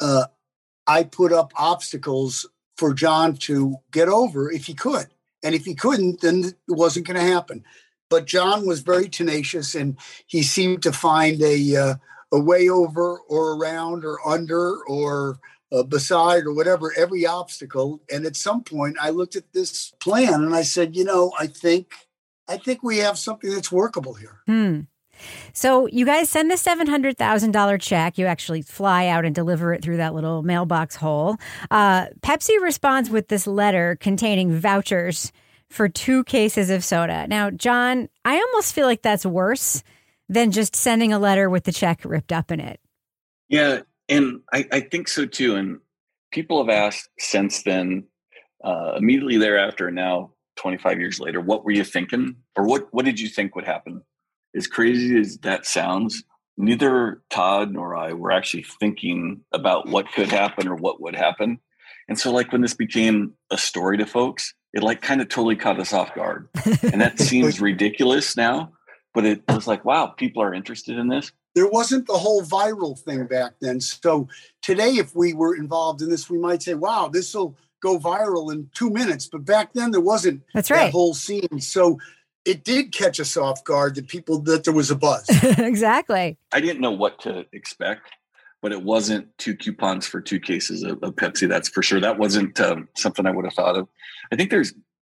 uh, 0.00 0.26
I 0.86 1.04
put 1.04 1.32
up 1.32 1.52
obstacles 1.56 2.48
for 2.76 2.94
John 2.94 3.34
to 3.36 3.76
get 3.90 4.08
over 4.08 4.50
if 4.50 4.66
he 4.66 4.74
could. 4.74 5.06
And 5.46 5.54
if 5.54 5.64
he 5.64 5.76
couldn't, 5.76 6.22
then 6.22 6.44
it 6.44 6.56
wasn't 6.66 7.06
going 7.06 7.20
to 7.20 7.32
happen. 7.32 7.64
But 8.10 8.26
John 8.26 8.66
was 8.66 8.80
very 8.80 9.08
tenacious, 9.08 9.76
and 9.76 9.96
he 10.26 10.42
seemed 10.42 10.82
to 10.82 10.92
find 10.92 11.40
a 11.40 11.76
uh, 11.76 11.94
a 12.32 12.40
way 12.40 12.68
over 12.68 13.20
or 13.20 13.56
around 13.56 14.04
or 14.04 14.18
under 14.26 14.82
or 14.88 15.38
uh, 15.70 15.84
beside 15.84 16.46
or 16.46 16.52
whatever 16.52 16.92
every 16.96 17.26
obstacle. 17.26 18.00
And 18.12 18.26
at 18.26 18.34
some 18.34 18.64
point, 18.64 18.96
I 19.00 19.10
looked 19.10 19.36
at 19.36 19.52
this 19.52 19.92
plan 20.00 20.42
and 20.42 20.54
I 20.54 20.62
said, 20.62 20.96
you 20.96 21.04
know, 21.04 21.32
I 21.38 21.46
think 21.46 21.92
I 22.48 22.56
think 22.56 22.82
we 22.82 22.98
have 22.98 23.16
something 23.16 23.50
that's 23.50 23.70
workable 23.70 24.14
here. 24.14 24.40
Hmm. 24.46 24.80
So 25.52 25.86
you 25.86 26.04
guys 26.04 26.30
send 26.30 26.50
the 26.50 26.56
seven 26.56 26.86
hundred 26.86 27.18
thousand 27.18 27.52
dollar 27.52 27.78
check. 27.78 28.18
You 28.18 28.26
actually 28.26 28.62
fly 28.62 29.06
out 29.06 29.24
and 29.24 29.34
deliver 29.34 29.72
it 29.72 29.82
through 29.82 29.98
that 29.98 30.14
little 30.14 30.42
mailbox 30.42 30.96
hole. 30.96 31.36
Uh, 31.70 32.06
Pepsi 32.20 32.60
responds 32.60 33.10
with 33.10 33.28
this 33.28 33.46
letter 33.46 33.96
containing 34.00 34.52
vouchers 34.52 35.32
for 35.68 35.88
two 35.88 36.24
cases 36.24 36.70
of 36.70 36.84
soda. 36.84 37.26
Now, 37.26 37.50
John, 37.50 38.08
I 38.24 38.36
almost 38.38 38.74
feel 38.74 38.86
like 38.86 39.02
that's 39.02 39.26
worse 39.26 39.82
than 40.28 40.50
just 40.50 40.76
sending 40.76 41.12
a 41.12 41.18
letter 41.18 41.48
with 41.48 41.64
the 41.64 41.72
check 41.72 42.00
ripped 42.04 42.32
up 42.32 42.50
in 42.50 42.60
it. 42.60 42.80
Yeah, 43.48 43.80
and 44.08 44.40
I, 44.52 44.66
I 44.72 44.80
think 44.80 45.08
so 45.08 45.26
too. 45.26 45.56
And 45.56 45.78
people 46.32 46.64
have 46.64 46.74
asked 46.74 47.08
since 47.18 47.62
then, 47.62 48.04
uh, 48.64 48.94
immediately 48.96 49.36
thereafter, 49.36 49.90
now 49.90 50.32
25 50.56 50.98
years 50.98 51.20
later, 51.20 51.40
what 51.40 51.64
were 51.64 51.70
you 51.70 51.84
thinking, 51.84 52.36
or 52.56 52.64
what 52.64 52.88
what 52.92 53.04
did 53.04 53.20
you 53.20 53.28
think 53.28 53.54
would 53.54 53.66
happen? 53.66 54.02
As 54.56 54.66
crazy 54.66 55.18
as 55.18 55.38
that 55.38 55.66
sounds, 55.66 56.24
neither 56.56 57.22
Todd 57.30 57.72
nor 57.72 57.96
I 57.96 58.12
were 58.12 58.32
actually 58.32 58.64
thinking 58.64 59.42
about 59.52 59.88
what 59.88 60.10
could 60.12 60.28
happen 60.28 60.68
or 60.68 60.74
what 60.74 61.00
would 61.00 61.14
happen. 61.14 61.60
And 62.08 62.18
so, 62.18 62.32
like, 62.32 62.52
when 62.52 62.62
this 62.62 62.74
became 62.74 63.34
a 63.50 63.58
story 63.58 63.98
to 63.98 64.06
folks, 64.06 64.54
it 64.72 64.82
like 64.82 65.02
kind 65.02 65.20
of 65.20 65.28
totally 65.28 65.56
caught 65.56 65.80
us 65.80 65.92
off 65.92 66.14
guard. 66.14 66.48
And 66.82 67.00
that 67.00 67.18
seems 67.20 67.60
ridiculous 67.60 68.36
now, 68.36 68.72
but 69.14 69.24
it 69.24 69.42
was 69.48 69.66
like, 69.66 69.84
wow, 69.84 70.06
people 70.06 70.42
are 70.42 70.54
interested 70.54 70.98
in 70.98 71.08
this. 71.08 71.32
There 71.54 71.68
wasn't 71.68 72.06
the 72.06 72.18
whole 72.18 72.42
viral 72.42 72.98
thing 72.98 73.26
back 73.26 73.54
then. 73.60 73.80
So 73.80 74.28
today, 74.60 74.90
if 74.90 75.16
we 75.16 75.32
were 75.32 75.56
involved 75.56 76.02
in 76.02 76.10
this, 76.10 76.28
we 76.28 76.38
might 76.38 76.62
say, 76.62 76.74
wow, 76.74 77.08
this 77.08 77.34
will 77.34 77.56
go 77.82 77.98
viral 77.98 78.52
in 78.52 78.70
two 78.74 78.90
minutes. 78.90 79.26
But 79.26 79.44
back 79.44 79.72
then, 79.72 79.90
there 79.90 80.00
wasn't 80.00 80.42
That's 80.52 80.70
right. 80.70 80.86
that 80.86 80.92
whole 80.92 81.14
scene. 81.14 81.60
So 81.60 81.98
it 82.46 82.64
did 82.64 82.92
catch 82.92 83.18
us 83.18 83.36
off 83.36 83.64
guard 83.64 83.96
that 83.96 84.06
people 84.06 84.38
that 84.42 84.64
there 84.64 84.72
was 84.72 84.90
a 84.90 84.96
buzz. 84.96 85.26
exactly. 85.58 86.38
I 86.52 86.60
didn't 86.60 86.80
know 86.80 86.92
what 86.92 87.18
to 87.20 87.44
expect, 87.52 88.12
but 88.62 88.72
it 88.72 88.82
wasn't 88.82 89.36
two 89.36 89.56
coupons 89.56 90.06
for 90.06 90.20
two 90.20 90.38
cases 90.38 90.84
of, 90.84 91.02
of 91.02 91.16
Pepsi. 91.16 91.48
That's 91.48 91.68
for 91.68 91.82
sure. 91.82 92.00
That 92.00 92.18
wasn't 92.18 92.58
um, 92.60 92.88
something 92.96 93.26
I 93.26 93.32
would 93.32 93.44
have 93.44 93.54
thought 93.54 93.76
of. 93.76 93.88
I 94.32 94.36
think 94.36 94.50
there's 94.50 94.72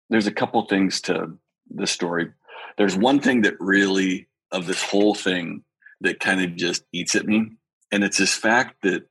there's 0.10 0.28
a 0.28 0.32
couple 0.32 0.64
things 0.68 1.02
to 1.02 1.36
the 1.70 1.88
story. 1.88 2.32
There's 2.78 2.96
one 2.96 3.20
thing 3.20 3.42
that 3.42 3.60
really 3.60 4.28
of 4.52 4.68
this 4.68 4.84
whole 4.84 5.16
thing 5.16 5.64
that 6.02 6.20
kind 6.20 6.42
of 6.42 6.56
just 6.56 6.84
eats 6.94 7.16
at 7.16 7.26
me, 7.26 7.52
and 7.92 8.04
it's 8.04 8.20
this 8.20 8.36
fact 8.36 8.84
that 8.84 9.08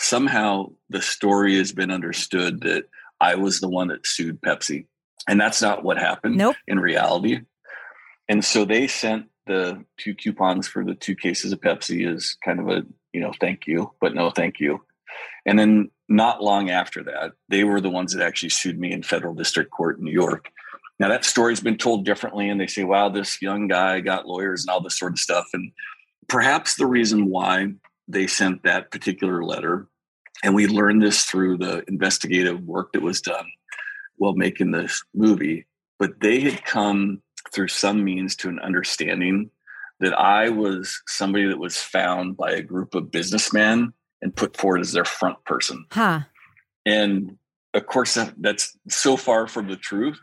somehow 0.00 0.70
the 0.88 1.02
story 1.02 1.56
has 1.58 1.72
been 1.72 1.90
understood 1.90 2.62
that 2.62 2.84
I 3.20 3.34
was 3.34 3.60
the 3.60 3.68
one 3.68 3.88
that 3.88 4.06
sued 4.06 4.40
Pepsi, 4.40 4.86
and 5.28 5.38
that's 5.38 5.60
not 5.60 5.84
what 5.84 5.98
happened 5.98 6.36
Nope. 6.36 6.56
in 6.66 6.80
reality. 6.80 7.40
And 8.28 8.44
so 8.44 8.64
they 8.64 8.88
sent 8.88 9.26
the 9.46 9.84
two 9.98 10.14
coupons 10.14 10.66
for 10.66 10.84
the 10.84 10.94
two 10.94 11.14
cases 11.14 11.52
of 11.52 11.60
Pepsi 11.60 12.12
as 12.12 12.36
kind 12.44 12.58
of 12.58 12.68
a, 12.68 12.82
you 13.12 13.20
know, 13.20 13.32
thank 13.40 13.66
you, 13.66 13.92
but 14.00 14.14
no 14.14 14.30
thank 14.30 14.58
you. 14.58 14.84
And 15.44 15.58
then 15.58 15.90
not 16.08 16.42
long 16.42 16.70
after 16.70 17.04
that, 17.04 17.32
they 17.48 17.64
were 17.64 17.80
the 17.80 17.90
ones 17.90 18.12
that 18.12 18.26
actually 18.26 18.50
sued 18.50 18.78
me 18.78 18.92
in 18.92 19.02
federal 19.02 19.34
district 19.34 19.70
court 19.70 19.98
in 19.98 20.04
New 20.04 20.12
York. 20.12 20.50
Now 20.98 21.08
that 21.08 21.24
story's 21.24 21.60
been 21.60 21.78
told 21.78 22.04
differently, 22.04 22.48
and 22.48 22.60
they 22.60 22.66
say, 22.66 22.82
wow, 22.84 23.08
this 23.08 23.40
young 23.42 23.68
guy 23.68 24.00
got 24.00 24.26
lawyers 24.26 24.62
and 24.62 24.70
all 24.70 24.80
this 24.80 24.98
sort 24.98 25.12
of 25.12 25.18
stuff. 25.18 25.46
And 25.52 25.70
perhaps 26.28 26.74
the 26.76 26.86
reason 26.86 27.28
why 27.28 27.74
they 28.08 28.26
sent 28.26 28.62
that 28.62 28.90
particular 28.90 29.44
letter, 29.44 29.88
and 30.42 30.54
we 30.54 30.66
learned 30.66 31.02
this 31.02 31.24
through 31.24 31.58
the 31.58 31.84
investigative 31.86 32.62
work 32.62 32.92
that 32.92 33.02
was 33.02 33.20
done 33.20 33.46
while 34.16 34.34
making 34.34 34.70
this 34.70 35.04
movie, 35.14 35.66
but 35.98 36.20
they 36.20 36.40
had 36.40 36.64
come 36.64 37.22
through 37.52 37.68
some 37.68 38.04
means 38.04 38.36
to 38.36 38.48
an 38.48 38.58
understanding 38.58 39.50
that 40.00 40.18
I 40.18 40.50
was 40.50 41.02
somebody 41.06 41.46
that 41.46 41.58
was 41.58 41.76
found 41.76 42.36
by 42.36 42.52
a 42.52 42.62
group 42.62 42.94
of 42.94 43.10
businessmen 43.10 43.92
and 44.20 44.34
put 44.34 44.56
forward 44.56 44.80
as 44.80 44.92
their 44.92 45.04
front 45.04 45.42
person. 45.44 45.86
Huh. 45.90 46.20
And 46.84 47.38
of 47.74 47.86
course, 47.86 48.14
that, 48.14 48.34
that's 48.38 48.76
so 48.88 49.16
far 49.16 49.46
from 49.46 49.68
the 49.68 49.76
truth. 49.76 50.18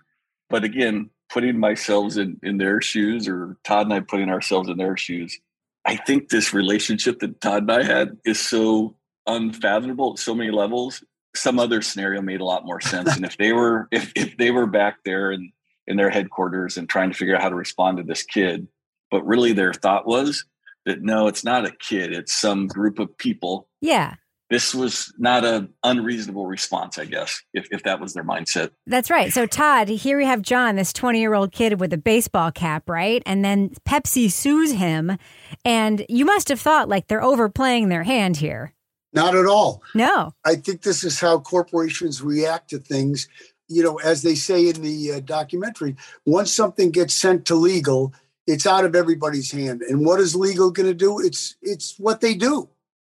But 0.49 0.63
again, 0.63 1.09
putting 1.31 1.59
myself 1.59 2.17
in, 2.17 2.39
in 2.43 2.57
their 2.57 2.81
shoes, 2.81 3.27
or 3.27 3.57
Todd 3.63 3.87
and 3.87 3.93
I 3.93 3.99
putting 4.01 4.29
ourselves 4.29 4.69
in 4.69 4.77
their 4.77 4.97
shoes, 4.97 5.39
I 5.85 5.95
think 5.95 6.29
this 6.29 6.53
relationship 6.53 7.19
that 7.19 7.41
Todd 7.41 7.63
and 7.63 7.71
I 7.71 7.83
had 7.83 8.17
is 8.25 8.39
so 8.39 8.95
unfathomable 9.27 10.13
at 10.13 10.19
so 10.19 10.35
many 10.35 10.51
levels. 10.51 11.03
Some 11.35 11.59
other 11.59 11.81
scenario 11.81 12.21
made 12.21 12.41
a 12.41 12.45
lot 12.45 12.65
more 12.65 12.81
sense. 12.81 13.15
and 13.15 13.25
if 13.25 13.37
they 13.37 13.53
were 13.53 13.87
if, 13.91 14.11
if 14.15 14.37
they 14.37 14.51
were 14.51 14.67
back 14.67 15.03
there 15.03 15.31
and 15.31 15.51
in 15.87 15.97
their 15.97 16.09
headquarters 16.09 16.77
and 16.77 16.87
trying 16.89 17.11
to 17.11 17.17
figure 17.17 17.35
out 17.35 17.41
how 17.41 17.49
to 17.49 17.55
respond 17.55 17.97
to 17.97 18.03
this 18.03 18.23
kid, 18.23 18.67
but 19.11 19.25
really 19.25 19.53
their 19.53 19.73
thought 19.73 20.05
was 20.07 20.45
that 20.85 21.01
no, 21.01 21.27
it's 21.27 21.43
not 21.43 21.65
a 21.65 21.71
kid, 21.71 22.13
it's 22.13 22.33
some 22.33 22.67
group 22.67 22.99
of 22.99 23.17
people 23.17 23.67
Yeah. 23.81 24.15
this 24.49 24.75
was 24.75 25.13
not 25.17 25.43
a 25.45 25.67
unreasonable 25.83 26.45
response, 26.45 26.97
I 26.99 27.05
guess, 27.05 27.41
if, 27.53 27.67
if 27.71 27.83
that 27.83 27.99
was 27.99 28.13
their 28.13 28.23
mindset. 28.23 28.71
That's 28.85 29.09
right. 29.09 29.31
So, 29.33 29.45
Todd, 29.45 29.87
here 29.87 30.17
we 30.17 30.25
have 30.25 30.41
John, 30.41 30.75
this 30.75 30.91
20 30.93 31.19
year 31.19 31.33
old 31.33 31.51
kid 31.51 31.79
with 31.79 31.91
a 31.93 31.97
baseball 31.97 32.51
cap, 32.51 32.89
right? 32.89 33.23
And 33.25 33.43
then 33.43 33.69
Pepsi 33.87 34.29
sues 34.31 34.71
him. 34.73 35.17
And 35.65 36.05
you 36.09 36.25
must 36.25 36.49
have 36.49 36.59
thought 36.61 36.89
like 36.89 37.07
they're 37.07 37.23
overplaying 37.23 37.89
their 37.89 38.03
hand 38.03 38.37
here. 38.37 38.73
Not 39.13 39.35
at 39.35 39.45
all. 39.45 39.83
No. 39.95 40.33
I 40.43 40.55
think 40.55 40.81
this 40.81 41.03
is 41.03 41.19
how 41.19 41.39
corporations 41.39 42.21
react 42.21 42.71
to 42.71 42.79
things. 42.79 43.27
You 43.67 43.83
know, 43.83 43.99
as 43.99 44.21
they 44.21 44.35
say 44.35 44.67
in 44.67 44.81
the 44.81 45.13
uh, 45.13 45.19
documentary, 45.21 45.95
once 46.25 46.53
something 46.53 46.91
gets 46.91 47.13
sent 47.13 47.45
to 47.45 47.55
legal, 47.55 48.13
it's 48.45 48.67
out 48.67 48.85
of 48.85 48.95
everybody's 48.95 49.51
hand. 49.51 49.81
And 49.81 50.05
what 50.05 50.19
is 50.19 50.35
legal 50.35 50.71
going 50.71 50.89
to 50.89 50.93
do? 50.93 51.19
It's 51.19 51.55
it's 51.61 51.97
what 51.97 52.21
they 52.21 52.35
do. 52.35 52.69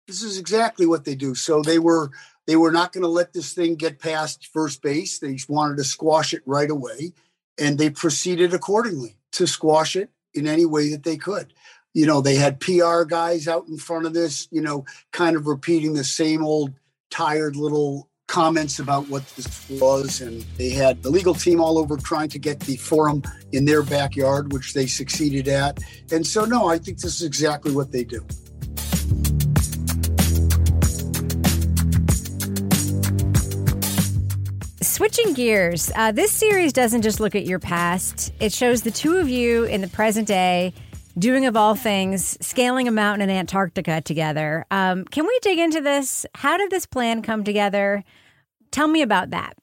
This 0.07 0.23
is 0.23 0.38
exactly 0.38 0.87
what 0.87 1.05
they 1.05 1.14
do. 1.14 1.35
So 1.35 1.62
they 1.62 1.78
were 1.78 2.11
they 2.47 2.57
were 2.57 2.73
not 2.73 2.93
going 2.93 3.02
to 3.02 3.09
let 3.09 3.35
this 3.35 3.52
thing 3.52 3.75
get 3.75 3.99
past 3.99 4.47
first 4.47 4.81
base. 4.81 5.19
They 5.19 5.38
wanted 5.49 5.76
to 5.76 5.85
squash 5.85 6.33
it 6.33 6.43
right 6.47 6.71
away, 6.71 7.12
and 7.59 7.78
they 7.78 7.90
proceeded 7.90 8.55
accordingly 8.55 9.19
to 9.33 9.47
squash 9.47 9.97
it 9.97 10.11
in 10.33 10.47
any 10.47 10.64
way 10.64 10.90
that 10.90 11.02
they 11.02 11.19
could. 11.19 11.52
You 11.93 12.07
know, 12.07 12.21
they 12.21 12.37
had 12.37 12.61
PR 12.61 13.02
guys 13.02 13.49
out 13.49 13.69
in 13.69 13.76
front 13.76 14.07
of 14.07 14.14
this. 14.14 14.49
You 14.50 14.62
know, 14.62 14.87
kind 15.12 15.37
of 15.37 15.47
repeating 15.47 15.93
the 15.93 16.05
same 16.05 16.43
old 16.43 16.73
tired 17.11 17.57
little 17.57 18.09
comments 18.29 18.79
about 18.79 19.09
what 19.09 19.27
this 19.31 19.69
was 19.71 20.21
and 20.21 20.43
they 20.59 20.69
had 20.69 21.03
the 21.03 21.11
legal 21.11 21.35
team 21.35 21.61
all 21.61 21.79
over 21.79 21.97
trying 21.97 22.29
to 22.29 22.39
get 22.39 22.61
the 22.61 22.77
forum 22.77 23.23
in 23.53 23.65
their 23.65 23.83
backyard 23.83 24.53
which 24.53 24.75
they 24.75 24.87
succeeded 24.87 25.49
at. 25.49 25.83
And 26.13 26.25
so 26.25 26.45
no 26.45 26.69
i 26.69 26.79
think 26.79 27.01
this 27.01 27.17
is 27.17 27.23
exactly 27.23 27.73
what 27.73 27.91
they 27.91 28.05
do. 28.05 28.25
Switching 34.83 35.33
gears, 35.33 35.91
uh, 35.95 36.13
this 36.13 36.33
series 36.33 36.73
doesn't 36.73 37.03
just 37.03 37.21
look 37.21 37.35
at 37.35 37.47
your 37.47 37.59
past, 37.59 38.33
it 38.41 38.53
shows 38.53 38.83
the 38.83 38.91
two 38.91 39.17
of 39.17 39.29
you 39.29 39.65
in 39.65 39.81
the 39.81 39.89
present 39.89 40.27
day 40.27 40.75
doing, 41.19 41.47
of 41.47 41.57
all 41.57 41.75
things, 41.75 42.37
scaling 42.41 42.89
a 42.89 42.93
mountain 42.93 43.29
in 43.29 43.37
Antarctica 43.37 44.01
together. 44.01 44.65
Um, 44.71 45.05
can 45.05 45.27
we 45.27 45.39
dig 45.43 45.59
into 45.59 45.81
this? 45.81 46.27
How 46.35 46.57
did 46.57 46.71
this 46.71 46.87
plan 46.87 47.23
come 47.23 47.45
together? 47.45 48.05
Tell 48.71 48.89
me 48.89 49.03
about 49.03 49.31
that. 49.31 49.55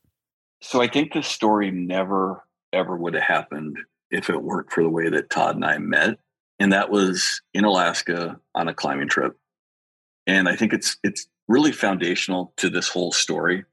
So 0.62 0.82
I 0.82 0.88
think 0.88 1.14
this 1.14 1.28
story 1.28 1.72
never, 1.72 2.44
ever 2.74 2.96
would 2.96 3.14
have 3.14 3.24
happened 3.24 3.78
if 4.10 4.30
it 4.30 4.42
weren't 4.42 4.72
for 4.72 4.84
the 4.84 4.90
way 4.90 5.10
that 5.10 5.30
Todd 5.30 5.56
and 5.56 5.66
I 5.66 5.78
met. 5.78 6.18
And 6.60 6.72
that 6.74 6.90
was 6.90 7.42
in 7.54 7.66
Alaska 7.66 8.40
on 8.54 8.68
a 8.68 8.74
climbing 8.74 9.10
trip. 9.10 9.38
And 10.26 10.48
I 10.50 10.56
think 10.56 10.74
it's 10.74 10.98
it's 11.04 11.28
really 11.48 11.72
foundational 11.72 12.54
to 12.58 12.70
this 12.70 12.88
whole 12.88 13.12
story. 13.12 13.66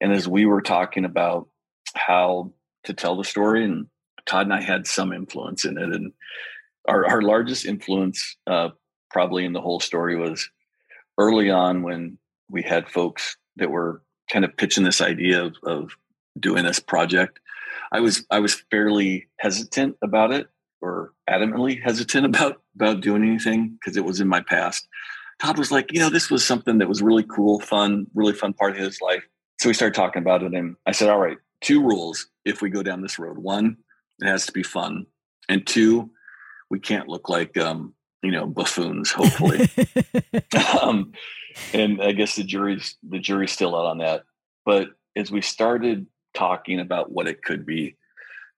And 0.00 0.12
as 0.12 0.26
we 0.26 0.46
were 0.46 0.62
talking 0.62 1.04
about 1.04 1.48
how 1.94 2.52
to 2.84 2.94
tell 2.94 3.16
the 3.16 3.24
story, 3.24 3.64
and 3.64 3.86
Todd 4.26 4.46
and 4.46 4.54
I 4.54 4.60
had 4.60 4.86
some 4.86 5.12
influence 5.12 5.64
in 5.64 5.78
it. 5.78 5.92
And 5.92 6.12
our, 6.88 7.06
our 7.06 7.22
largest 7.22 7.66
influence, 7.66 8.36
uh, 8.46 8.70
probably 9.10 9.44
in 9.44 9.52
the 9.52 9.60
whole 9.60 9.80
story, 9.80 10.16
was 10.16 10.48
early 11.18 11.50
on 11.50 11.82
when 11.82 12.18
we 12.50 12.62
had 12.62 12.88
folks 12.88 13.36
that 13.56 13.70
were 13.70 14.02
kind 14.30 14.44
of 14.44 14.56
pitching 14.56 14.84
this 14.84 15.00
idea 15.00 15.44
of, 15.44 15.56
of 15.64 15.90
doing 16.38 16.64
this 16.64 16.80
project. 16.80 17.40
I 17.92 18.00
was 18.00 18.26
I 18.30 18.40
was 18.40 18.62
fairly 18.70 19.28
hesitant 19.38 19.96
about 20.02 20.32
it, 20.32 20.48
or 20.80 21.12
adamantly 21.28 21.82
hesitant 21.82 22.26
about 22.34 22.62
about 22.74 23.00
doing 23.00 23.22
anything 23.22 23.78
because 23.78 23.96
it 23.96 24.04
was 24.04 24.20
in 24.20 24.28
my 24.28 24.40
past. 24.40 24.86
Todd 25.40 25.58
was 25.58 25.70
like, 25.70 25.92
you 25.92 26.00
know, 26.00 26.08
this 26.08 26.30
was 26.30 26.44
something 26.44 26.78
that 26.78 26.88
was 26.88 27.02
really 27.02 27.24
cool, 27.24 27.60
fun, 27.60 28.06
really 28.14 28.32
fun 28.32 28.54
part 28.54 28.72
of 28.72 28.78
his 28.78 29.02
life. 29.02 29.22
So 29.60 29.68
we 29.68 29.74
started 29.74 29.94
talking 29.94 30.22
about 30.22 30.42
it, 30.42 30.54
and 30.54 30.76
I 30.86 30.92
said, 30.92 31.10
all 31.10 31.18
right, 31.18 31.36
two 31.60 31.82
rules 31.82 32.26
if 32.44 32.62
we 32.62 32.70
go 32.70 32.82
down 32.82 33.02
this 33.02 33.18
road. 33.18 33.38
One, 33.38 33.76
it 34.20 34.26
has 34.26 34.46
to 34.46 34.52
be 34.52 34.62
fun, 34.62 35.06
and 35.48 35.66
two, 35.66 36.10
we 36.70 36.80
can't 36.80 37.08
look 37.08 37.28
like 37.28 37.56
um, 37.56 37.94
you 38.22 38.30
know 38.30 38.46
buffoons. 38.46 39.10
Hopefully, 39.10 39.68
um, 40.82 41.12
and 41.72 42.02
I 42.02 42.12
guess 42.12 42.36
the 42.36 42.44
jury's 42.44 42.96
the 43.08 43.18
jury's 43.18 43.52
still 43.52 43.76
out 43.76 43.86
on 43.86 43.98
that. 43.98 44.24
But 44.64 44.88
as 45.14 45.30
we 45.30 45.40
started 45.40 46.06
talking 46.34 46.80
about 46.80 47.10
what 47.10 47.28
it 47.28 47.42
could 47.42 47.64
be, 47.64 47.96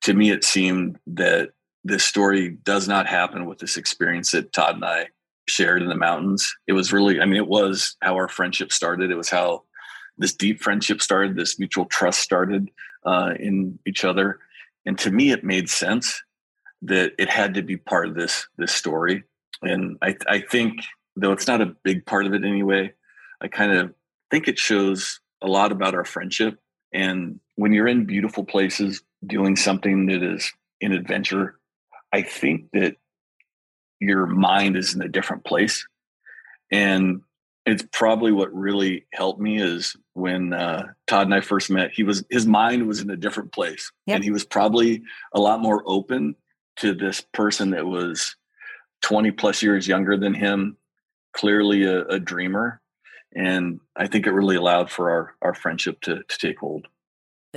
to 0.03 0.15
me, 0.15 0.31
it 0.31 0.45
seemed 0.45 0.99
that 1.07 1.51
this 1.85 2.05
story 2.05 2.51
does 2.65 2.89
not 2.89 3.07
happen 3.07 3.47
with 3.47 3.59
this 3.59 3.77
experience 3.77 4.33
that 4.33 4.53
Todd 4.53 4.77
and 4.77 4.85
I 4.85 5.09
shared 5.49 5.83
in 5.83 5.89
the 5.89 5.95
mountains. 5.95 6.55
It 6.67 6.73
was 6.73 6.93
really, 6.93 7.21
I 7.21 7.25
mean, 7.25 7.37
it 7.37 7.47
was 7.47 7.97
how 8.03 8.15
our 8.15 8.29
friendship 8.29 8.73
started. 8.73 9.11
It 9.11 9.17
was 9.17 9.31
how 9.31 9.65
this 10.19 10.35
deep 10.35 10.61
friendship 10.61 11.01
started, 11.01 11.37
this 11.37 11.59
mutual 11.59 11.87
trust 11.87 12.21
started 12.21 12.71
uh, 13.07 13.35
in 13.39 13.79
each 13.87 14.05
other. 14.05 14.41
And 14.85 14.99
to 14.99 15.11
me, 15.11 15.31
it 15.31 15.45
made 15.45 15.71
sense 15.71 16.23
that 16.83 17.13
it 17.19 17.29
had 17.29 17.55
to 17.55 17.63
be 17.63 17.77
part 17.77 18.09
of 18.09 18.15
this 18.15 18.47
this 18.57 18.73
story. 18.73 19.25
And 19.63 19.99
I, 20.03 20.17
I 20.29 20.41
think, 20.41 20.81
though 21.17 21.33
it's 21.33 21.47
not 21.49 21.61
a 21.61 21.75
big 21.83 22.07
part 22.07 22.27
of 22.27 22.35
it 22.35 22.45
anyway, 22.45 22.93
I 23.41 23.49
kind 23.49 23.73
of 23.73 23.93
think 24.31 24.47
it 24.47 24.59
shows 24.59 25.21
a 25.43 25.49
lot 25.49 25.73
about 25.73 25.95
our 25.95 26.05
friendship. 26.05 26.59
And 26.93 27.41
when 27.57 27.73
you're 27.73 27.89
in 27.89 28.05
beautiful 28.05 28.45
places 28.45 29.03
doing 29.27 29.57
something 29.57 30.07
that 30.07 30.23
is 30.23 30.53
an 30.81 30.93
adventure, 30.93 31.59
I 32.13 32.23
think 32.23 32.67
that 32.73 32.97
your 34.01 34.27
mind 34.27 34.77
is 34.77 34.95
in 34.95 35.03
a 35.03 35.09
different 35.09 35.45
place. 35.45 35.87
And 36.71 37.23
it's 37.67 37.85
probably 37.93 38.33
what 38.33 38.55
really 38.55 39.07
helped 39.13 39.41
me 39.41 39.61
is 39.61 39.97
when 40.15 40.53
uh, 40.53 40.85
Todd 41.07 41.27
and 41.27 41.35
I 41.35 41.41
first 41.41 41.69
met. 41.71 41.91
He 41.93 42.03
was 42.03 42.25
his 42.31 42.47
mind 42.47 42.87
was 42.87 43.01
in 43.01 43.11
a 43.11 43.17
different 43.17 43.53
place, 43.53 43.91
Yep. 44.07 44.15
and 44.17 44.25
he 44.25 44.31
was 44.31 44.45
probably 44.45 45.03
a 45.35 45.41
lot 45.41 45.61
more 45.61 45.83
open 45.85 46.35
to 46.79 46.95
this 46.95 47.21
person 47.21 47.71
that 47.71 47.87
was 47.87 48.37
twenty 49.01 49.31
plus 49.31 49.63
years 49.63 49.87
younger 49.87 50.17
than 50.17 50.35
him. 50.35 50.77
Clearly, 51.35 51.85
a, 51.85 52.05
a 52.07 52.19
dreamer, 52.19 52.81
and 53.35 53.81
I 53.95 54.07
think 54.07 54.27
it 54.27 54.33
really 54.33 54.57
allowed 54.57 54.91
for 54.91 55.11
our 55.11 55.35
our 55.43 55.55
friendship 55.55 56.01
to 56.03 56.23
to 56.23 56.39
take 56.39 56.59
hold. 56.59 56.89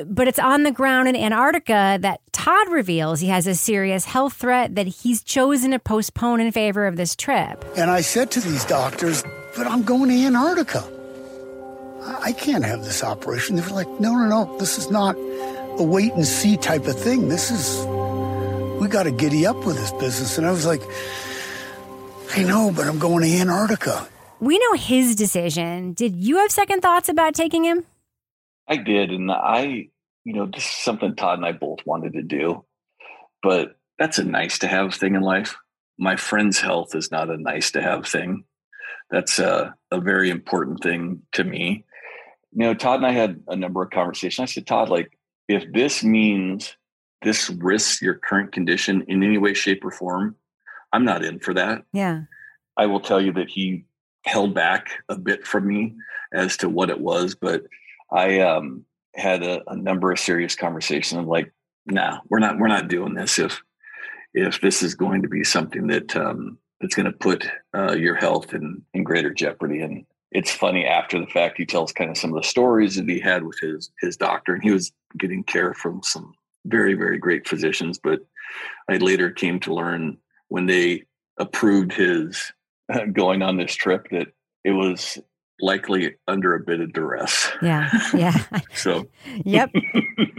But 0.06 0.28
it's 0.28 0.40
on 0.40 0.64
the 0.64 0.72
ground 0.72 1.10
in 1.10 1.16
Antarctica 1.18 1.98
that 2.00 2.22
Todd 2.32 2.70
reveals 2.70 3.20
he 3.20 3.28
has 3.28 3.46
a 3.46 3.56
serious 3.56 4.06
health 4.06 4.34
threat 4.34 4.76
that 4.76 4.88
he's 4.88 5.22
chosen 5.22 5.72
to 5.72 5.80
postpone 5.80 6.40
in 6.40 6.52
favor 6.52 6.88
of 6.88 6.96
this 6.96 7.16
trip. 7.16 7.66
And 7.76 7.92
I 7.92 8.00
said 8.02 8.32
to 8.32 8.40
these 8.40 8.64
doctors, 8.64 9.24
but 9.56 9.68
I'm 9.68 9.84
going 9.84 10.10
to 10.10 10.26
Antarctica. 10.26 10.84
I 12.04 12.20
I 12.24 12.32
can't 12.32 12.64
have 12.64 12.84
this 12.84 13.04
operation. 13.04 13.56
They 13.58 13.64
were 13.64 13.70
like, 13.70 13.90
no, 14.00 14.14
no, 14.14 14.28
no, 14.28 14.58
this 14.58 14.78
is 14.78 14.90
not 14.90 15.16
a 15.16 15.84
wait 15.84 16.14
and 16.14 16.26
see 16.26 16.56
type 16.58 16.88
of 16.88 16.98
thing. 16.98 17.28
This 17.30 17.52
is, 17.52 17.86
we 18.82 18.88
got 18.88 19.04
to 19.04 19.12
giddy 19.12 19.46
up 19.46 19.64
with 19.64 19.78
this 19.78 19.92
business. 19.92 20.40
And 20.40 20.48
I 20.48 20.50
was 20.50 20.66
like, 20.66 20.82
I 22.36 22.42
know, 22.42 22.72
but 22.76 22.88
I'm 22.88 22.98
going 22.98 23.24
to 23.24 23.38
Antarctica. 23.38 24.08
We 24.40 24.58
know 24.58 24.74
his 24.74 25.16
decision. 25.16 25.94
Did 25.94 26.16
you 26.16 26.38
have 26.38 26.52
second 26.52 26.82
thoughts 26.82 27.08
about 27.08 27.36
taking 27.36 27.64
him? 27.64 27.86
I 28.68 28.78
did, 28.78 29.12
and 29.12 29.32
I, 29.32 29.90
you 30.24 30.34
know, 30.34 30.48
this 30.48 30.64
is 30.64 30.72
something 30.72 31.16
Todd 31.16 31.38
and 31.38 31.46
I 31.46 31.52
both 31.52 31.86
wanted 31.86 32.14
to 32.14 32.24
do, 32.24 32.66
but 33.44 33.76
that's 34.00 34.18
a 34.18 34.24
nice 34.24 34.58
to 34.60 34.68
have 34.68 34.96
thing 34.96 35.14
in 35.14 35.22
life. 35.22 35.58
My 36.00 36.16
friend's 36.16 36.60
health 36.60 36.96
is 36.96 37.12
not 37.12 37.30
a 37.30 37.38
nice 37.38 37.72
to 37.72 37.84
have 37.84 38.08
thing. 38.08 38.46
That's 39.12 39.38
a, 39.38 39.76
a 39.92 40.02
very 40.02 40.32
important 40.32 40.82
thing 40.82 41.22
to 41.34 41.44
me. 41.44 41.86
You 42.52 42.66
know, 42.66 42.74
Todd 42.74 42.98
and 42.98 43.06
I 43.06 43.12
had 43.12 43.44
a 43.48 43.56
number 43.56 43.84
of 43.84 43.92
conversations. 43.92 44.50
I 44.50 44.52
said, 44.52 44.66
Todd, 44.66 44.90
like, 44.90 45.12
if 45.48 45.72
this 45.72 46.04
means 46.04 46.76
this 47.22 47.50
risks 47.50 48.02
your 48.02 48.16
current 48.16 48.52
condition 48.52 49.04
in 49.08 49.24
any 49.24 49.38
way, 49.38 49.54
shape, 49.54 49.86
or 49.86 49.92
form, 49.92 50.36
I'm 50.94 51.06
not 51.06 51.24
in 51.24 51.40
for 51.40 51.54
that. 51.54 51.84
Yeah. 51.94 52.24
I 52.78 52.86
will 52.86 53.00
tell 53.00 53.22
you 53.22 53.32
that 53.34 53.50
he 53.50 53.86
held 54.26 54.54
back 54.54 54.90
a 55.10 55.18
bit 55.18 55.46
from 55.46 55.68
me 55.68 55.96
as 56.34 56.58
to 56.58 56.70
what 56.70 56.90
it 56.90 57.00
was, 57.00 57.36
but 57.36 57.64
I 58.12 58.40
um, 58.40 58.86
had 59.16 59.44
a, 59.44 59.62
a 59.70 59.76
number 59.76 60.12
of 60.12 60.20
serious 60.20 60.56
conversations. 60.56 61.18
I'm 61.18 61.28
like, 61.28 61.52
nah, 61.86 62.20
we're 62.30 62.40
not 62.40 62.58
we're 62.58 62.68
not 62.68 62.88
doing 62.88 63.14
this 63.14 63.40
if 63.40 63.62
if 64.34 64.62
this 64.62 64.82
is 64.82 64.96
going 64.96 65.22
to 65.24 65.28
be 65.28 65.44
something 65.44 65.88
that 65.88 66.16
um, 66.16 66.58
that's 66.80 66.96
going 66.96 67.12
to 67.12 67.18
put 67.18 67.48
uh, 67.76 67.94
your 67.94 68.16
health 68.16 68.54
in 68.54 68.82
in 68.94 69.04
greater 69.04 69.34
jeopardy. 69.34 69.82
And 69.82 70.06
it's 70.32 70.52
funny 70.52 70.86
after 70.86 71.20
the 71.20 71.28
fact, 71.28 71.58
he 71.58 71.66
tells 71.66 71.92
kind 71.92 72.10
of 72.10 72.18
some 72.18 72.34
of 72.34 72.42
the 72.42 72.48
stories 72.48 72.96
that 72.96 73.10
he 73.10 73.20
had 73.20 73.44
with 73.44 73.60
his 73.60 73.92
his 74.00 74.18
doctor, 74.18 74.54
and 74.54 74.64
he 74.64 74.72
was 74.72 74.92
getting 75.18 75.44
care 75.44 75.74
from 75.74 76.02
some 76.04 76.34
very 76.66 76.94
very 76.94 77.18
great 77.18 77.48
physicians. 77.48 78.00
But 78.02 78.20
I 78.90 78.98
later 78.98 79.32
came 79.32 79.60
to 79.62 79.74
learn 79.74 80.18
when 80.50 80.66
they 80.66 81.04
approved 81.38 81.94
his 81.94 82.52
uh, 82.94 83.06
going 83.06 83.42
on 83.42 83.58
this 83.58 83.74
trip 83.74 84.08
that 84.12 84.28
it 84.64 84.72
was 84.72 85.18
likely 85.62 86.16
under 86.28 86.56
a 86.56 86.60
bit 86.60 86.82
of 86.82 86.92
duress. 86.94 87.52
Yeah. 87.62 87.90
Yeah. 88.14 88.44
So, 88.74 89.08
yep. 89.46 89.72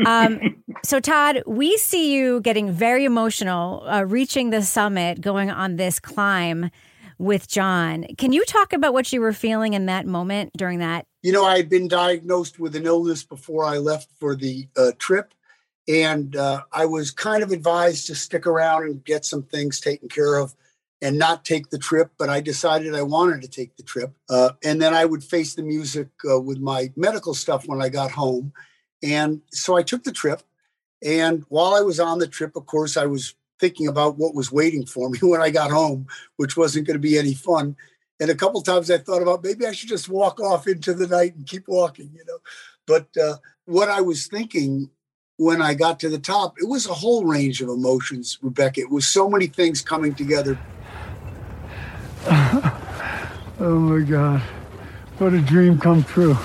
Um, 0.04 0.64
so, 0.82 0.98
Todd, 0.98 1.44
we 1.46 1.76
see 1.76 2.12
you 2.12 2.40
getting 2.40 2.72
very 2.72 3.04
emotional, 3.04 3.84
uh, 3.86 4.02
reaching 4.02 4.50
the 4.50 4.62
summit, 4.62 5.20
going 5.20 5.48
on 5.48 5.76
this 5.76 6.00
climb 6.00 6.70
with 7.18 7.46
John. 7.46 8.06
Can 8.18 8.32
you 8.32 8.44
talk 8.44 8.72
about 8.72 8.92
what 8.92 9.12
you 9.12 9.20
were 9.20 9.32
feeling 9.32 9.74
in 9.74 9.86
that 9.86 10.06
moment 10.06 10.50
during 10.56 10.80
that? 10.80 11.06
You 11.22 11.30
know, 11.30 11.44
I 11.44 11.56
had 11.56 11.68
been 11.68 11.86
diagnosed 11.86 12.58
with 12.58 12.74
an 12.74 12.84
illness 12.84 13.22
before 13.22 13.64
I 13.64 13.78
left 13.78 14.08
for 14.18 14.34
the 14.34 14.66
uh, 14.76 14.90
trip. 14.98 15.34
And 15.88 16.36
uh, 16.36 16.62
I 16.72 16.86
was 16.86 17.10
kind 17.10 17.42
of 17.42 17.50
advised 17.50 18.06
to 18.06 18.14
stick 18.14 18.46
around 18.46 18.84
and 18.84 19.04
get 19.04 19.24
some 19.24 19.42
things 19.42 19.80
taken 19.80 20.08
care 20.08 20.36
of 20.36 20.54
and 21.00 21.18
not 21.18 21.44
take 21.44 21.70
the 21.70 21.78
trip. 21.78 22.12
But 22.18 22.28
I 22.28 22.40
decided 22.40 22.94
I 22.94 23.02
wanted 23.02 23.42
to 23.42 23.48
take 23.48 23.76
the 23.76 23.82
trip. 23.82 24.12
Uh, 24.30 24.50
and 24.64 24.80
then 24.80 24.94
I 24.94 25.04
would 25.04 25.24
face 25.24 25.54
the 25.54 25.62
music 25.62 26.08
uh, 26.30 26.40
with 26.40 26.58
my 26.58 26.92
medical 26.96 27.34
stuff 27.34 27.66
when 27.66 27.82
I 27.82 27.88
got 27.88 28.12
home. 28.12 28.52
And 29.02 29.42
so 29.50 29.76
I 29.76 29.82
took 29.82 30.04
the 30.04 30.12
trip. 30.12 30.42
And 31.04 31.44
while 31.48 31.74
I 31.74 31.80
was 31.80 31.98
on 31.98 32.20
the 32.20 32.28
trip, 32.28 32.54
of 32.54 32.66
course, 32.66 32.96
I 32.96 33.06
was 33.06 33.34
thinking 33.58 33.88
about 33.88 34.18
what 34.18 34.34
was 34.34 34.52
waiting 34.52 34.86
for 34.86 35.08
me 35.08 35.18
when 35.22 35.42
I 35.42 35.50
got 35.50 35.70
home, 35.70 36.06
which 36.36 36.56
wasn't 36.56 36.86
going 36.86 36.96
to 36.96 37.00
be 37.00 37.18
any 37.18 37.34
fun. 37.34 37.76
And 38.20 38.30
a 38.30 38.36
couple 38.36 38.62
times 38.62 38.88
I 38.88 38.98
thought 38.98 39.22
about 39.22 39.42
maybe 39.42 39.66
I 39.66 39.72
should 39.72 39.88
just 39.88 40.08
walk 40.08 40.38
off 40.38 40.68
into 40.68 40.94
the 40.94 41.08
night 41.08 41.34
and 41.34 41.46
keep 41.46 41.66
walking, 41.66 42.10
you 42.14 42.24
know. 42.24 42.38
But 42.86 43.08
uh, 43.20 43.38
what 43.64 43.88
I 43.88 44.00
was 44.00 44.28
thinking 44.28 44.90
when 45.36 45.62
I 45.62 45.74
got 45.74 46.00
to 46.00 46.08
the 46.08 46.18
top, 46.18 46.56
it 46.58 46.68
was 46.68 46.86
a 46.86 46.94
whole 46.94 47.24
range 47.24 47.60
of 47.60 47.68
emotions, 47.68 48.38
Rebecca. 48.42 48.80
It 48.80 48.90
was 48.90 49.06
so 49.06 49.28
many 49.28 49.46
things 49.46 49.82
coming 49.82 50.14
together. 50.14 50.58
Oh 53.60 53.78
my 53.78 54.04
God. 54.04 54.40
What 55.18 55.34
a 55.34 55.40
dream 55.40 55.78
come 55.78 56.02
true. 56.02 56.36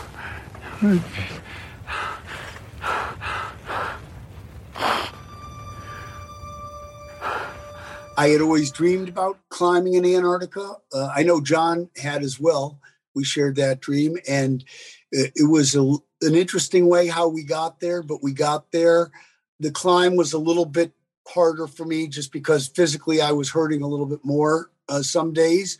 I 8.15 8.29
had 8.29 8.41
always 8.41 8.71
dreamed 8.71 9.09
about 9.09 9.39
climbing 9.49 9.95
in 9.95 10.05
Antarctica. 10.05 10.75
Uh, 10.93 11.09
I 11.15 11.23
know 11.23 11.41
John 11.41 11.89
had 11.97 12.21
as 12.21 12.39
well. 12.39 12.79
We 13.15 13.23
shared 13.23 13.55
that 13.55 13.79
dream, 13.79 14.17
and 14.27 14.63
it, 15.11 15.31
it 15.35 15.49
was 15.49 15.75
a, 15.75 15.97
an 16.21 16.35
interesting 16.35 16.87
way 16.87 17.07
how 17.07 17.27
we 17.27 17.43
got 17.43 17.79
there, 17.79 18.01
but 18.01 18.23
we 18.23 18.33
got 18.33 18.71
there. 18.71 19.11
The 19.59 19.71
climb 19.71 20.15
was 20.15 20.33
a 20.33 20.39
little 20.39 20.65
bit 20.65 20.93
harder 21.27 21.67
for 21.67 21.85
me 21.85 22.07
just 22.07 22.31
because 22.31 22.67
physically 22.67 23.21
I 23.21 23.31
was 23.31 23.51
hurting 23.51 23.81
a 23.81 23.87
little 23.87 24.05
bit 24.05 24.23
more 24.23 24.71
uh, 24.87 25.01
some 25.01 25.33
days. 25.33 25.77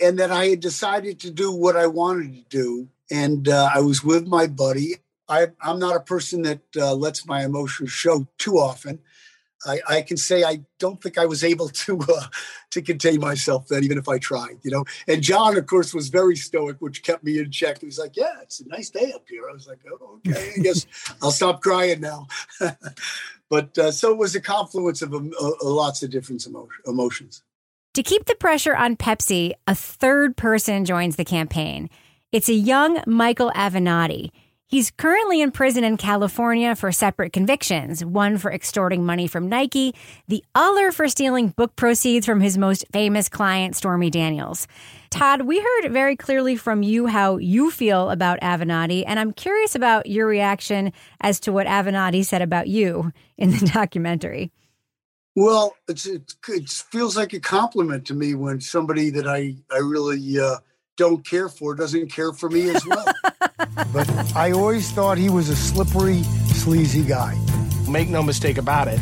And 0.00 0.18
then 0.18 0.30
I 0.30 0.50
had 0.50 0.60
decided 0.60 1.20
to 1.20 1.30
do 1.30 1.52
what 1.52 1.76
I 1.76 1.86
wanted 1.86 2.34
to 2.34 2.42
do. 2.48 2.88
And 3.10 3.48
uh, 3.48 3.70
I 3.74 3.80
was 3.80 4.02
with 4.02 4.26
my 4.26 4.46
buddy. 4.46 4.96
I, 5.28 5.48
I'm 5.60 5.78
not 5.78 5.96
a 5.96 6.00
person 6.00 6.42
that 6.42 6.62
uh, 6.76 6.94
lets 6.94 7.26
my 7.26 7.44
emotions 7.44 7.90
show 7.90 8.26
too 8.38 8.58
often. 8.58 9.00
I, 9.66 9.80
I 9.88 10.02
can 10.02 10.16
say 10.16 10.44
I 10.44 10.60
don't 10.78 11.02
think 11.02 11.18
I 11.18 11.26
was 11.26 11.42
able 11.42 11.68
to 11.68 11.98
uh, 12.08 12.26
to 12.70 12.82
contain 12.82 13.20
myself 13.20 13.68
then, 13.68 13.84
even 13.84 13.98
if 13.98 14.08
I 14.08 14.18
tried, 14.18 14.58
you 14.62 14.70
know. 14.70 14.84
And 15.08 15.22
John, 15.22 15.56
of 15.56 15.66
course, 15.66 15.94
was 15.94 16.08
very 16.08 16.36
stoic, 16.36 16.76
which 16.80 17.02
kept 17.02 17.24
me 17.24 17.38
in 17.38 17.50
check. 17.50 17.80
He 17.80 17.86
was 17.86 17.98
like, 17.98 18.16
"Yeah, 18.16 18.34
it's 18.42 18.60
a 18.60 18.68
nice 18.68 18.90
day 18.90 19.12
up 19.14 19.24
here." 19.28 19.48
I 19.48 19.52
was 19.52 19.66
like, 19.66 19.80
"Oh, 19.90 20.20
okay, 20.26 20.52
I 20.56 20.60
guess 20.60 20.86
I'll 21.22 21.30
stop 21.30 21.62
crying 21.62 22.00
now." 22.00 22.26
but 23.48 23.76
uh, 23.78 23.92
so 23.92 24.12
it 24.12 24.18
was 24.18 24.34
a 24.34 24.40
confluence 24.40 25.02
of 25.02 25.14
um, 25.14 25.32
uh, 25.40 25.52
lots 25.62 26.02
of 26.02 26.10
different 26.10 26.44
emotion, 26.46 26.82
emotions. 26.86 27.42
To 27.94 28.02
keep 28.02 28.24
the 28.24 28.34
pressure 28.34 28.74
on 28.74 28.96
Pepsi, 28.96 29.52
a 29.68 29.74
third 29.74 30.36
person 30.36 30.84
joins 30.84 31.16
the 31.16 31.24
campaign. 31.24 31.88
It's 32.32 32.48
a 32.48 32.54
young 32.54 33.00
Michael 33.06 33.52
Avenatti. 33.54 34.30
He's 34.74 34.90
currently 34.90 35.40
in 35.40 35.52
prison 35.52 35.84
in 35.84 35.96
California 35.96 36.74
for 36.74 36.90
separate 36.90 37.32
convictions 37.32 38.04
one 38.04 38.38
for 38.38 38.50
extorting 38.50 39.06
money 39.06 39.28
from 39.28 39.48
Nike, 39.48 39.94
the 40.26 40.42
other 40.52 40.90
for 40.90 41.06
stealing 41.06 41.50
book 41.50 41.76
proceeds 41.76 42.26
from 42.26 42.40
his 42.40 42.58
most 42.58 42.84
famous 42.92 43.28
client, 43.28 43.76
Stormy 43.76 44.10
Daniels. 44.10 44.66
Todd, 45.10 45.42
we 45.42 45.60
heard 45.60 45.92
very 45.92 46.16
clearly 46.16 46.56
from 46.56 46.82
you 46.82 47.06
how 47.06 47.36
you 47.36 47.70
feel 47.70 48.10
about 48.10 48.40
Avenatti, 48.40 49.04
and 49.06 49.20
I'm 49.20 49.32
curious 49.32 49.76
about 49.76 50.06
your 50.06 50.26
reaction 50.26 50.92
as 51.20 51.38
to 51.38 51.52
what 51.52 51.68
Avenatti 51.68 52.24
said 52.24 52.42
about 52.42 52.66
you 52.66 53.12
in 53.38 53.52
the 53.52 53.70
documentary. 53.72 54.50
Well, 55.36 55.76
it 55.86 56.00
feels 56.90 57.16
like 57.16 57.32
a 57.32 57.38
compliment 57.38 58.08
to 58.08 58.14
me 58.14 58.34
when 58.34 58.60
somebody 58.60 59.10
that 59.10 59.28
I 59.28 59.54
I 59.70 59.78
really 59.78 60.40
uh, 60.40 60.56
don't 60.96 61.26
care 61.26 61.48
for 61.48 61.74
doesn't 61.74 62.12
care 62.12 62.32
for 62.32 62.48
me 62.48 62.70
as 62.70 62.86
well. 62.86 63.04
but 63.92 64.36
I 64.36 64.52
always 64.52 64.90
thought 64.92 65.18
he 65.18 65.28
was 65.28 65.48
a 65.48 65.56
slippery, 65.56 66.22
sleazy 66.22 67.04
guy. 67.04 67.38
Make 67.88 68.08
no 68.08 68.22
mistake 68.22 68.58
about 68.58 68.88
it. 68.88 69.00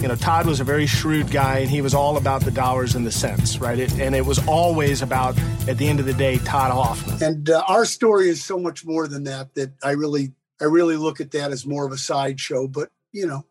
You 0.00 0.08
know, 0.08 0.16
Todd 0.16 0.46
was 0.46 0.60
a 0.60 0.64
very 0.64 0.86
shrewd 0.86 1.30
guy, 1.30 1.58
and 1.58 1.70
he 1.70 1.80
was 1.80 1.94
all 1.94 2.16
about 2.16 2.44
the 2.44 2.50
dollars 2.50 2.94
and 2.94 3.06
the 3.06 3.12
cents, 3.12 3.58
right? 3.58 3.78
It, 3.78 3.98
and 3.98 4.14
it 4.14 4.26
was 4.26 4.44
always 4.46 5.00
about, 5.00 5.38
at 5.66 5.78
the 5.78 5.88
end 5.88 5.98
of 5.98 6.04
the 6.04 6.12
day, 6.12 6.38
Todd 6.38 6.72
Hoffman. 6.72 7.22
And 7.22 7.48
uh, 7.48 7.62
our 7.68 7.86
story 7.86 8.28
is 8.28 8.44
so 8.44 8.58
much 8.58 8.84
more 8.84 9.08
than 9.08 9.24
that. 9.24 9.54
That 9.54 9.72
I 9.82 9.92
really, 9.92 10.32
I 10.60 10.64
really 10.64 10.96
look 10.96 11.20
at 11.20 11.30
that 11.30 11.52
as 11.52 11.64
more 11.64 11.86
of 11.86 11.92
a 11.92 11.96
sideshow. 11.96 12.68
But 12.68 12.90
you 13.12 13.26
know, 13.26 13.46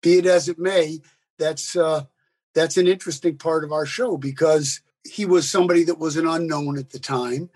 be 0.00 0.18
it 0.18 0.26
as 0.26 0.48
it 0.48 0.58
may, 0.58 1.00
that's 1.38 1.74
uh, 1.74 2.04
that's 2.54 2.76
an 2.76 2.86
interesting 2.86 3.36
part 3.36 3.64
of 3.64 3.72
our 3.72 3.86
show 3.86 4.16
because 4.16 4.80
he 5.10 5.26
was 5.26 5.48
somebody 5.48 5.84
that 5.84 5.98
was 5.98 6.16
an 6.16 6.26
unknown 6.26 6.78
at 6.78 6.90
the 6.90 6.98
time, 6.98 7.50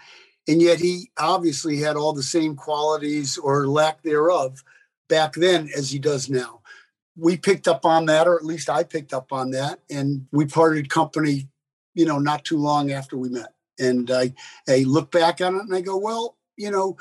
and 0.48 0.60
yet 0.60 0.78
he 0.80 1.10
obviously 1.18 1.78
had 1.78 1.96
all 1.96 2.12
the 2.12 2.22
same 2.22 2.56
qualities 2.56 3.38
or 3.38 3.68
lack 3.68 4.02
thereof 4.02 4.62
back 5.08 5.34
then 5.34 5.68
as 5.76 5.90
he 5.90 5.98
does 5.98 6.30
now. 6.30 6.60
We 7.16 7.36
picked 7.36 7.68
up 7.68 7.84
on 7.84 8.06
that, 8.06 8.26
or 8.26 8.36
at 8.36 8.44
least 8.44 8.70
I 8.70 8.84
picked 8.84 9.12
up 9.12 9.32
on 9.32 9.50
that, 9.50 9.80
and 9.90 10.26
we 10.32 10.46
parted 10.46 10.88
company, 10.88 11.48
you 11.94 12.06
know, 12.06 12.18
not 12.18 12.44
too 12.44 12.58
long 12.58 12.90
after 12.90 13.16
we 13.16 13.28
met. 13.28 13.52
And 13.78 14.10
I, 14.10 14.32
I 14.68 14.84
look 14.86 15.10
back 15.10 15.40
on 15.40 15.56
it 15.56 15.62
and 15.62 15.74
I 15.74 15.80
go, 15.80 15.96
well, 15.96 16.36
you 16.56 16.70
know, 16.70 16.96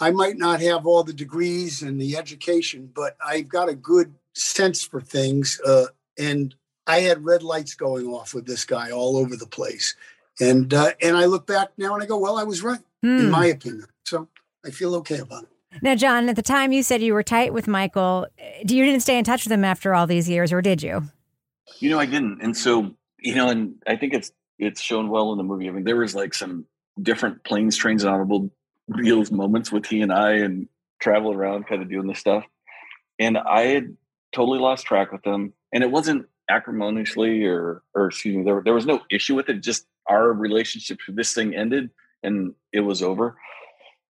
I 0.00 0.10
might 0.10 0.38
not 0.38 0.60
have 0.60 0.86
all 0.86 1.02
the 1.02 1.12
degrees 1.12 1.82
and 1.82 2.00
the 2.00 2.16
education, 2.16 2.90
but 2.94 3.16
I've 3.24 3.48
got 3.48 3.68
a 3.68 3.74
good 3.74 4.14
sense 4.34 4.82
for 4.82 5.00
things. 5.00 5.60
Uh, 5.66 5.86
and 6.18 6.54
I 6.90 7.00
had 7.00 7.24
red 7.24 7.42
lights 7.42 7.74
going 7.74 8.06
off 8.06 8.34
with 8.34 8.46
this 8.46 8.64
guy 8.64 8.90
all 8.90 9.16
over 9.16 9.36
the 9.36 9.46
place. 9.46 9.94
And 10.40 10.72
uh, 10.74 10.92
and 11.02 11.16
I 11.16 11.26
look 11.26 11.46
back 11.46 11.68
now 11.78 11.94
and 11.94 12.02
I 12.02 12.06
go, 12.06 12.18
well, 12.18 12.36
I 12.38 12.44
was 12.44 12.62
right 12.62 12.80
Hmm. 13.02 13.18
in 13.20 13.30
my 13.30 13.46
opinion. 13.46 13.86
So 14.04 14.28
I 14.66 14.70
feel 14.70 14.94
okay 14.96 15.18
about 15.18 15.44
it. 15.44 15.48
Now, 15.82 15.94
John, 15.94 16.28
at 16.28 16.36
the 16.36 16.42
time 16.42 16.72
you 16.72 16.82
said 16.82 17.00
you 17.00 17.14
were 17.14 17.22
tight 17.22 17.52
with 17.54 17.68
Michael. 17.68 18.26
Do 18.66 18.76
you 18.76 18.84
didn't 18.84 19.00
stay 19.00 19.16
in 19.18 19.24
touch 19.24 19.44
with 19.44 19.52
him 19.52 19.64
after 19.64 19.94
all 19.94 20.06
these 20.06 20.28
years, 20.28 20.52
or 20.52 20.60
did 20.60 20.82
you? 20.82 21.02
You 21.78 21.90
know, 21.90 21.98
I 22.00 22.06
didn't. 22.06 22.40
And 22.42 22.56
so, 22.56 22.94
you 23.20 23.34
know, 23.36 23.48
and 23.48 23.76
I 23.86 23.96
think 23.96 24.12
it's 24.14 24.32
it's 24.58 24.80
shown 24.82 25.08
well 25.08 25.30
in 25.32 25.38
the 25.38 25.44
movie. 25.44 25.68
I 25.68 25.72
mean, 25.72 25.84
there 25.84 25.96
was 25.96 26.14
like 26.14 26.34
some 26.34 26.66
different 27.00 27.44
planes, 27.44 27.76
trains, 27.76 28.02
and 28.04 28.12
automobiles 28.12 29.30
moments 29.30 29.70
with 29.72 29.86
he 29.86 30.02
and 30.02 30.12
I 30.12 30.32
and 30.32 30.68
traveling 31.00 31.36
around 31.38 31.66
kind 31.68 31.80
of 31.82 31.88
doing 31.88 32.06
this 32.08 32.18
stuff. 32.18 32.44
And 33.18 33.38
I 33.38 33.62
had 33.62 33.96
totally 34.32 34.58
lost 34.58 34.84
track 34.86 35.12
with 35.12 35.22
them. 35.22 35.52
And 35.72 35.82
it 35.84 35.90
wasn't 35.90 36.26
acrimoniously 36.50 37.44
or 37.44 37.82
or 37.94 38.08
excuse 38.08 38.36
me, 38.36 38.42
there, 38.42 38.62
there 38.64 38.74
was 38.74 38.86
no 38.86 39.00
issue 39.10 39.34
with 39.34 39.48
it. 39.48 39.62
Just 39.62 39.86
our 40.08 40.32
relationship 40.32 40.98
this 41.08 41.32
thing 41.32 41.54
ended 41.54 41.90
and 42.22 42.54
it 42.72 42.80
was 42.80 43.02
over. 43.02 43.36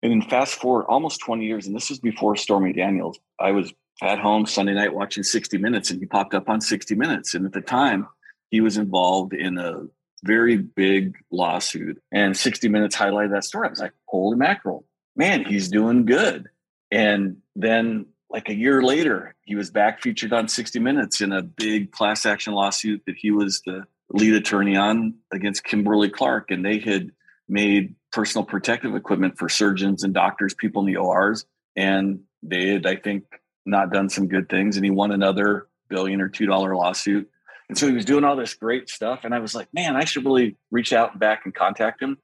And 0.02 0.12
then 0.12 0.28
fast 0.28 0.54
forward 0.54 0.86
almost 0.88 1.20
20 1.20 1.44
years, 1.44 1.66
and 1.66 1.76
this 1.76 1.90
was 1.90 1.98
before 1.98 2.34
Stormy 2.34 2.72
Daniels. 2.72 3.18
I 3.38 3.50
was 3.50 3.72
at 4.02 4.18
home 4.18 4.46
Sunday 4.46 4.72
night 4.72 4.94
watching 4.94 5.22
60 5.22 5.58
Minutes, 5.58 5.90
and 5.90 6.00
he 6.00 6.06
popped 6.06 6.34
up 6.34 6.48
on 6.48 6.60
60 6.60 6.94
Minutes. 6.94 7.34
And 7.34 7.44
at 7.44 7.52
the 7.52 7.60
time, 7.60 8.08
he 8.50 8.62
was 8.62 8.78
involved 8.78 9.34
in 9.34 9.58
a 9.58 9.82
very 10.24 10.56
big 10.56 11.16
lawsuit, 11.30 12.00
and 12.12 12.36
60 12.36 12.68
Minutes 12.68 12.96
highlighted 12.96 13.32
that 13.32 13.44
story. 13.44 13.68
I 13.68 13.70
was 13.70 13.80
like, 13.80 13.92
holy 14.06 14.36
mackerel, 14.36 14.84
man, 15.16 15.44
he's 15.44 15.68
doing 15.68 16.06
good. 16.06 16.48
And 16.90 17.36
then, 17.54 18.06
like 18.30 18.48
a 18.48 18.54
year 18.54 18.82
later, 18.82 19.34
he 19.42 19.56
was 19.56 19.70
back 19.70 20.00
featured 20.00 20.32
on 20.32 20.48
60 20.48 20.78
Minutes 20.78 21.20
in 21.20 21.32
a 21.32 21.42
big 21.42 21.90
class 21.90 22.24
action 22.24 22.54
lawsuit 22.54 23.02
that 23.06 23.16
he 23.16 23.30
was 23.30 23.60
the 23.66 23.84
lead 24.10 24.34
attorney 24.34 24.76
on 24.76 25.14
against 25.32 25.64
Kimberly 25.64 26.08
Clark, 26.08 26.50
and 26.50 26.64
they 26.64 26.78
had 26.78 27.10
made 27.48 27.94
personal 28.12 28.44
protective 28.44 28.94
equipment 28.94 29.36
for 29.38 29.48
surgeons 29.48 30.04
and 30.04 30.14
doctors, 30.14 30.54
people 30.54 30.80
in 30.82 30.86
the 30.86 30.96
ORs, 30.96 31.44
and 31.76 32.20
they 32.42 32.68
had, 32.68 32.86
I 32.86 32.96
think, 32.96 33.24
not 33.66 33.92
done 33.92 34.08
some 34.08 34.28
good 34.28 34.48
things. 34.48 34.76
And 34.76 34.84
he 34.84 34.90
won 34.90 35.10
another 35.10 35.66
billion 35.88 36.20
or 36.20 36.28
two 36.28 36.46
dollar 36.46 36.74
lawsuit. 36.74 37.28
And 37.68 37.76
so 37.76 37.86
he 37.86 37.92
was 37.92 38.04
doing 38.04 38.24
all 38.24 38.36
this 38.36 38.54
great 38.54 38.88
stuff. 38.88 39.20
And 39.24 39.34
I 39.34 39.38
was 39.38 39.54
like, 39.54 39.68
man, 39.72 39.96
I 39.96 40.04
should 40.04 40.24
really 40.24 40.56
reach 40.70 40.92
out 40.92 41.12
and 41.12 41.20
back 41.20 41.42
and 41.44 41.54
contact 41.54 42.02
him. 42.02 42.18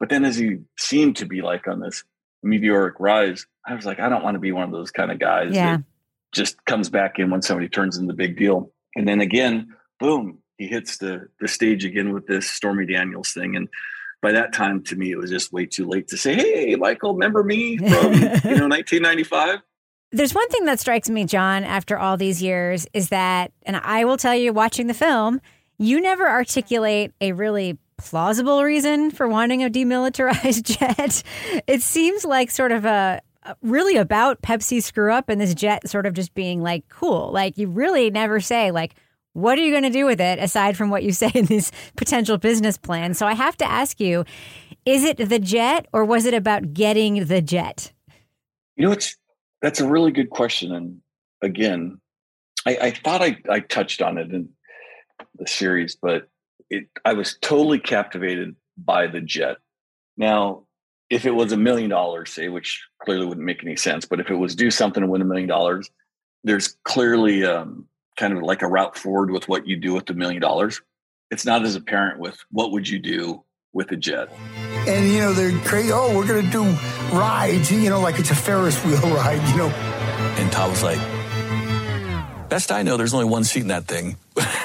But 0.00 0.08
then 0.08 0.24
as 0.24 0.36
he 0.36 0.58
seemed 0.78 1.16
to 1.16 1.26
be 1.26 1.40
like 1.40 1.68
on 1.68 1.80
this 1.80 2.04
meteoric 2.42 2.96
rise, 2.98 3.46
I 3.66 3.74
was 3.74 3.86
like, 3.86 4.00
I 4.00 4.08
don't 4.08 4.22
want 4.22 4.34
to 4.34 4.40
be 4.40 4.52
one 4.52 4.64
of 4.64 4.70
those 4.72 4.90
kind 4.90 5.10
of 5.10 5.18
guys 5.18 5.52
Yeah. 5.54 5.76
that 5.78 5.84
just 6.32 6.62
comes 6.64 6.88
back 6.90 7.18
in 7.18 7.30
when 7.30 7.42
somebody 7.42 7.68
turns 7.68 7.96
in 7.96 8.06
the 8.06 8.12
big 8.14 8.36
deal. 8.36 8.70
And 8.96 9.08
then 9.08 9.20
again, 9.20 9.68
boom, 10.00 10.38
he 10.58 10.66
hits 10.66 10.98
the 10.98 11.28
the 11.40 11.48
stage 11.48 11.84
again 11.84 12.12
with 12.12 12.26
this 12.26 12.48
Stormy 12.50 12.86
Daniels 12.86 13.32
thing. 13.32 13.56
And 13.56 13.68
by 14.22 14.32
that 14.32 14.52
time, 14.52 14.82
to 14.84 14.96
me, 14.96 15.10
it 15.10 15.16
was 15.16 15.30
just 15.30 15.52
way 15.52 15.66
too 15.66 15.86
late 15.86 16.08
to 16.08 16.16
say, 16.16 16.34
"Hey, 16.34 16.74
Michael, 16.76 17.14
remember 17.14 17.42
me 17.44 17.76
from 17.78 18.12
you 18.14 18.56
know 18.56 18.68
1995?" 18.68 19.58
There's 20.12 20.34
one 20.34 20.48
thing 20.48 20.64
that 20.66 20.78
strikes 20.78 21.10
me, 21.10 21.24
John, 21.24 21.64
after 21.64 21.98
all 21.98 22.16
these 22.16 22.40
years 22.40 22.86
is 22.92 23.08
that, 23.08 23.50
and 23.64 23.76
I 23.76 24.04
will 24.04 24.16
tell 24.16 24.34
you, 24.34 24.52
watching 24.52 24.86
the 24.86 24.94
film, 24.94 25.40
you 25.76 26.00
never 26.00 26.28
articulate 26.28 27.12
a 27.20 27.32
really 27.32 27.78
plausible 27.96 28.62
reason 28.62 29.10
for 29.10 29.26
wanting 29.28 29.64
a 29.64 29.68
demilitarized 29.70 30.62
jet. 30.78 31.22
It 31.66 31.82
seems 31.82 32.24
like 32.24 32.50
sort 32.52 32.70
of 32.70 32.84
a 32.84 33.20
really 33.62 33.96
about 33.96 34.42
Pepsi 34.42 34.82
screw 34.82 35.12
up 35.12 35.28
and 35.28 35.40
this 35.40 35.54
jet 35.54 35.88
sort 35.88 36.06
of 36.06 36.14
just 36.14 36.34
being 36.34 36.62
like 36.62 36.88
cool. 36.88 37.30
Like 37.32 37.58
you 37.58 37.68
really 37.68 38.10
never 38.10 38.40
say 38.40 38.70
like 38.70 38.94
what 39.34 39.58
are 39.58 39.62
you 39.62 39.72
going 39.72 39.82
to 39.82 39.90
do 39.90 40.06
with 40.06 40.20
it 40.20 40.38
aside 40.38 40.76
from 40.76 40.90
what 40.90 41.02
you 41.02 41.12
say 41.12 41.30
in 41.34 41.46
these 41.46 41.70
potential 41.96 42.38
business 42.38 42.78
plans? 42.78 43.18
So 43.18 43.26
I 43.26 43.34
have 43.34 43.56
to 43.58 43.70
ask 43.70 44.00
you, 44.00 44.24
is 44.86 45.04
it 45.04 45.16
the 45.16 45.38
jet 45.38 45.86
or 45.92 46.04
was 46.04 46.24
it 46.24 46.34
about 46.34 46.72
getting 46.72 47.26
the 47.26 47.42
jet? 47.42 47.92
You 48.76 48.86
know, 48.86 48.92
it's 48.92 49.16
that's 49.60 49.80
a 49.80 49.88
really 49.88 50.10
good 50.10 50.30
question. 50.30 50.72
And 50.72 51.00
again, 51.42 52.00
I, 52.66 52.76
I 52.80 52.90
thought 52.90 53.22
I, 53.22 53.38
I 53.50 53.60
touched 53.60 54.02
on 54.02 54.18
it 54.18 54.30
in 54.30 54.48
the 55.36 55.46
series, 55.46 55.96
but 55.96 56.28
it 56.70 56.88
I 57.04 57.12
was 57.12 57.38
totally 57.40 57.78
captivated 57.78 58.56
by 58.76 59.06
the 59.06 59.20
jet. 59.20 59.56
Now, 60.16 60.64
if 61.14 61.24
it 61.24 61.30
was 61.30 61.52
a 61.52 61.56
million 61.56 61.88
dollars, 61.88 62.32
say, 62.32 62.48
which 62.48 62.82
clearly 62.98 63.24
wouldn't 63.24 63.46
make 63.46 63.62
any 63.62 63.76
sense, 63.76 64.04
but 64.04 64.18
if 64.18 64.30
it 64.30 64.34
was 64.34 64.56
do 64.56 64.68
something 64.68 65.00
to 65.00 65.06
win 65.06 65.22
a 65.22 65.24
million 65.24 65.48
dollars, 65.48 65.88
there's 66.42 66.76
clearly 66.82 67.44
um, 67.44 67.86
kind 68.16 68.36
of 68.36 68.42
like 68.42 68.62
a 68.62 68.66
route 68.66 68.98
forward 68.98 69.30
with 69.30 69.48
what 69.48 69.64
you 69.64 69.76
do 69.76 69.94
with 69.94 70.06
the 70.06 70.14
million 70.14 70.42
dollars. 70.42 70.82
It's 71.30 71.46
not 71.46 71.64
as 71.64 71.76
apparent 71.76 72.18
with 72.18 72.36
what 72.50 72.72
would 72.72 72.88
you 72.88 72.98
do 72.98 73.44
with 73.72 73.92
a 73.92 73.96
jet. 73.96 74.28
And 74.88 75.08
you 75.08 75.20
know 75.20 75.32
they're 75.32 75.56
crazy. 75.60 75.90
Oh, 75.92 76.16
we're 76.16 76.26
gonna 76.26 76.50
do 76.50 76.64
rides. 77.16 77.70
You 77.70 77.90
know, 77.90 78.00
like 78.00 78.18
it's 78.18 78.32
a 78.32 78.34
Ferris 78.34 78.76
wheel 78.84 79.00
ride. 79.14 79.40
You 79.50 79.56
know. 79.56 79.68
And 79.68 80.50
Todd 80.50 80.70
was 80.70 80.82
like, 80.82 80.98
Best 82.48 82.72
I 82.72 82.82
know, 82.82 82.96
there's 82.96 83.14
only 83.14 83.26
one 83.26 83.44
seat 83.44 83.60
in 83.60 83.68
that 83.68 83.86
thing. 83.86 84.16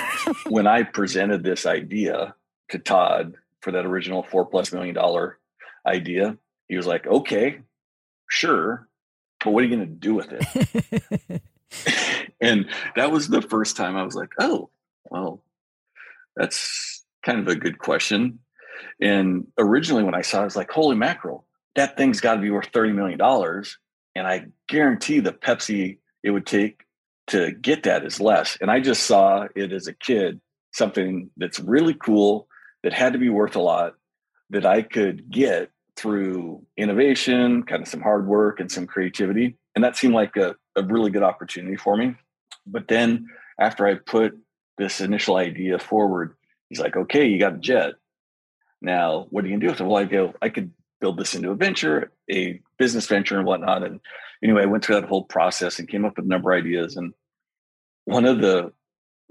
when 0.47 0.65
I 0.65 0.81
presented 0.81 1.43
this 1.43 1.67
idea 1.67 2.33
to 2.69 2.79
Todd 2.79 3.35
for 3.62 3.71
that 3.71 3.85
original 3.85 4.23
four 4.23 4.45
plus 4.45 4.73
million 4.73 4.95
dollar 4.95 5.38
idea, 5.89 6.38
he 6.67 6.78
was 6.78 6.86
like, 6.86 7.08
okay, 7.08 7.60
sure, 8.30 8.88
but 9.43 9.52
what 9.52 9.63
are 9.63 9.67
you 9.67 9.75
going 9.75 9.88
to 9.88 9.93
do 9.93 10.13
with 10.13 10.32
it? 10.32 11.41
and 12.41 12.67
that 12.95 13.12
was 13.12 13.28
the 13.28 13.41
first 13.41 13.75
time 13.75 13.97
I 13.97 14.04
was 14.04 14.15
like, 14.15 14.32
oh, 14.39 14.69
well, 15.10 15.43
that's 16.36 17.04
kind 17.23 17.39
of 17.39 17.47
a 17.47 17.56
good 17.56 17.80
question. 17.80 18.39
And 19.02 19.47
originally, 19.58 20.04
when 20.04 20.15
I 20.15 20.21
saw 20.21 20.39
it, 20.39 20.41
I 20.41 20.45
was 20.45 20.56
like, 20.56 20.71
holy 20.71 20.95
mackerel, 20.95 21.45
that 21.75 21.97
thing's 21.97 22.21
got 22.21 22.36
to 22.36 22.41
be 22.41 22.52
worth 22.52 22.71
$30 22.71 22.93
million. 22.93 23.19
And 24.15 24.28
I 24.28 24.47
guarantee 24.67 25.19
the 25.19 25.34
Pepsi 25.34 25.97
it 26.23 26.32
would 26.32 26.45
take 26.45 26.86
to 27.28 27.52
get 27.52 27.84
that 27.84 28.06
is 28.06 28.19
less. 28.19 28.58
And 28.60 28.69
I 28.69 28.80
just 28.80 29.04
saw 29.04 29.47
it 29.56 29.71
as 29.71 29.88
a 29.88 29.93
kid, 29.93 30.41
something 30.71 31.30
that's 31.38 31.60
really 31.60 31.93
cool 31.93 32.47
that 32.84 32.93
had 32.93 33.13
to 33.13 33.19
be 33.19 33.30
worth 33.30 33.56
a 33.56 33.62
lot 33.62 33.95
that 34.49 34.65
I 34.65 34.82
could 34.82 35.30
get 35.30 35.71
through 35.99 36.65
innovation, 36.77 37.63
kind 37.63 37.81
of 37.81 37.88
some 37.88 38.01
hard 38.01 38.25
work 38.27 38.59
and 38.59 38.71
some 38.71 38.88
creativity. 38.88 39.57
And 39.75 39.83
that 39.83 39.97
seemed 39.97 40.13
like 40.13 40.35
a, 40.38 40.55
a 40.75 40.83
really 40.83 41.12
good 41.12 41.23
opportunity 41.23 41.75
for 41.75 41.97
me. 41.97 42.15
But 42.65 42.88
then 42.88 43.27
after 43.59 43.85
I 43.85 43.95
put 43.95 44.38
this 44.77 45.01
initial 45.01 45.35
idea 45.35 45.77
forward, 45.77 46.35
he's 46.69 46.79
like, 46.79 46.95
okay, 46.95 47.27
you 47.27 47.39
got 47.39 47.55
a 47.55 47.59
jet. 47.59 47.93
Now, 48.81 49.27
what 49.29 49.43
are 49.43 49.47
you 49.47 49.53
gonna 49.55 49.65
do 49.65 49.71
with 49.71 49.81
it? 49.81 49.83
Well, 49.83 49.97
I 49.97 50.05
go, 50.05 50.33
I 50.41 50.49
could 50.49 50.71
build 51.01 51.17
this 51.17 51.35
into 51.35 51.51
a 51.51 51.55
venture, 51.55 52.12
a 52.31 52.62
business 52.77 53.07
venture 53.07 53.38
and 53.38 53.45
whatnot. 53.45 53.83
And 53.83 53.99
anyway, 54.43 54.63
I 54.63 54.67
went 54.67 54.85
through 54.85 55.01
that 55.01 55.09
whole 55.09 55.23
process 55.25 55.79
and 55.79 55.89
came 55.89 56.05
up 56.05 56.15
with 56.15 56.25
a 56.25 56.29
number 56.29 56.51
of 56.51 56.59
ideas. 56.59 56.95
And 56.95 57.13
one 58.05 58.25
of 58.25 58.39
the 58.39 58.71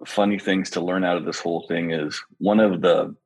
funny 0.06 0.38
things 0.38 0.70
to 0.70 0.80
learn 0.80 1.04
out 1.04 1.16
of 1.16 1.24
this 1.24 1.40
whole 1.40 1.66
thing 1.66 1.92
is 1.92 2.22
one 2.38 2.60
of 2.60 2.82
the 2.82 3.16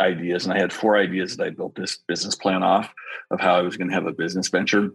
ideas, 0.00 0.44
and 0.44 0.52
I 0.52 0.58
had 0.58 0.72
four 0.72 0.96
ideas 0.96 1.36
that 1.36 1.46
I 1.46 1.50
built 1.50 1.74
this 1.74 1.98
business 2.08 2.34
plan 2.34 2.62
off 2.62 2.92
of 3.30 3.40
how 3.40 3.56
I 3.56 3.62
was 3.62 3.76
going 3.76 3.88
to 3.88 3.94
have 3.94 4.06
a 4.06 4.12
business 4.12 4.48
venture. 4.48 4.90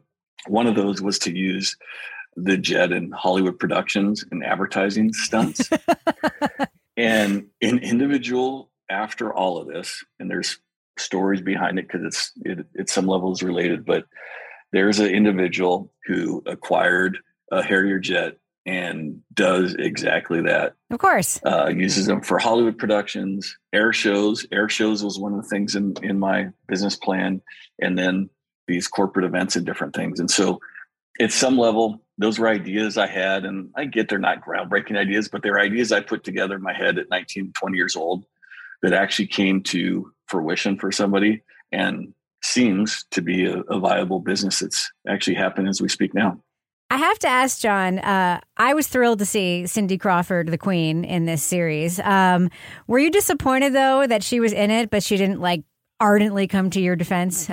One 0.48 0.68
of 0.68 0.76
those 0.76 1.02
was 1.02 1.20
to 1.20 1.36
use 1.36 1.78
the 2.36 2.58
jet 2.58 2.92
in 2.92 3.12
Hollywood 3.12 3.60
productions 3.60 4.26
and 4.32 4.44
advertising 4.44 5.14
stunts. 5.14 5.70
and 6.98 7.48
an 7.62 7.80
individual 7.80 8.70
after 8.90 9.34
all 9.34 9.58
of 9.58 9.68
this, 9.68 10.04
and 10.20 10.30
there's 10.30 10.60
stories 10.98 11.42
behind 11.42 11.80
it 11.80 11.88
because 11.88 12.04
it's 12.06 12.32
it, 12.44 12.66
at 12.78 12.90
some 12.90 13.08
levels 13.08 13.44
related, 13.44 13.86
but 13.86 14.06
there's 14.72 15.00
an 15.00 15.08
individual 15.08 15.92
who 16.06 16.44
acquired 16.46 17.18
a 17.52 17.64
Harrier 17.64 18.00
jet 18.00 18.38
and 18.66 19.22
does 19.34 19.76
exactly 19.76 20.42
that. 20.42 20.74
Of 20.90 21.00
course. 21.00 21.40
Uh, 21.46 21.68
uses 21.68 22.08
them 22.08 22.22
for 22.22 22.40
Hollywood 22.40 22.78
productions, 22.78 23.58
air 23.74 23.94
shows. 23.94 24.46
Air 24.52 24.70
shows 24.70 25.04
was 25.04 25.20
one 25.20 25.34
of 25.34 25.42
the 25.42 25.48
things 25.48 25.76
in, 25.76 25.94
in 26.02 26.20
my 26.20 26.50
business 26.68 26.96
plan. 26.96 27.42
And 27.80 27.98
then 27.98 28.30
these 28.68 28.88
corporate 28.88 29.26
events 29.26 29.56
and 29.56 29.66
different 29.66 29.96
things. 29.96 30.20
And 30.20 30.32
so 30.32 30.60
at 31.22 31.32
some 31.32 31.58
level, 31.58 32.02
those 32.18 32.40
were 32.40 32.48
ideas 32.48 32.98
I 32.98 33.08
had. 33.08 33.46
And 33.46 33.70
I 33.76 33.86
get 33.86 34.10
they're 34.10 34.18
not 34.18 34.44
groundbreaking 34.44 34.98
ideas, 34.98 35.28
but 35.28 35.44
they're 35.44 35.60
ideas 35.60 35.92
I 35.92 36.00
put 36.00 36.24
together 36.24 36.56
in 36.56 36.64
my 36.64 36.74
head 36.74 36.98
at 36.98 37.10
19, 37.10 37.54
20 37.54 37.78
years 37.78 37.96
old 37.96 38.26
that 38.82 38.94
actually 38.94 39.28
came 39.28 39.62
to 39.64 40.12
fruition 40.28 40.78
for 40.78 40.92
somebody 40.92 41.44
and 41.72 42.14
seems 42.42 43.06
to 43.12 43.22
be 43.22 43.46
a, 43.46 43.60
a 43.62 43.80
viable 43.80 44.20
business 44.20 44.60
that's 44.60 44.92
actually 45.08 45.36
happening 45.36 45.68
as 45.68 45.82
we 45.82 45.90
speak 45.90 46.14
now. 46.14 46.40
I 46.90 46.98
have 46.98 47.20
to 47.20 47.28
ask 47.28 47.60
John. 47.60 48.00
Uh, 48.00 48.40
I 48.58 48.74
was 48.74 48.88
thrilled 48.88 49.20
to 49.20 49.26
see 49.26 49.66
Cindy 49.66 49.98
Crawford, 49.98 50.48
the 50.48 50.58
Queen, 50.58 51.04
in 51.04 51.26
this 51.26 51.42
series. 51.42 52.00
Um, 52.00 52.52
were 52.88 53.00
you 53.00 53.10
disappointed 53.10 53.74
though 53.74 54.06
that 54.06 54.24
she 54.24 54.40
was 54.40 54.54
in 54.54 54.70
it, 54.72 54.90
but 54.92 55.04
she 55.04 55.18
didn't 55.18 55.42
like 55.42 55.64
ardently 56.00 56.48
come 56.48 56.70
to 56.72 56.80
your 56.80 56.96
defense? 56.96 57.50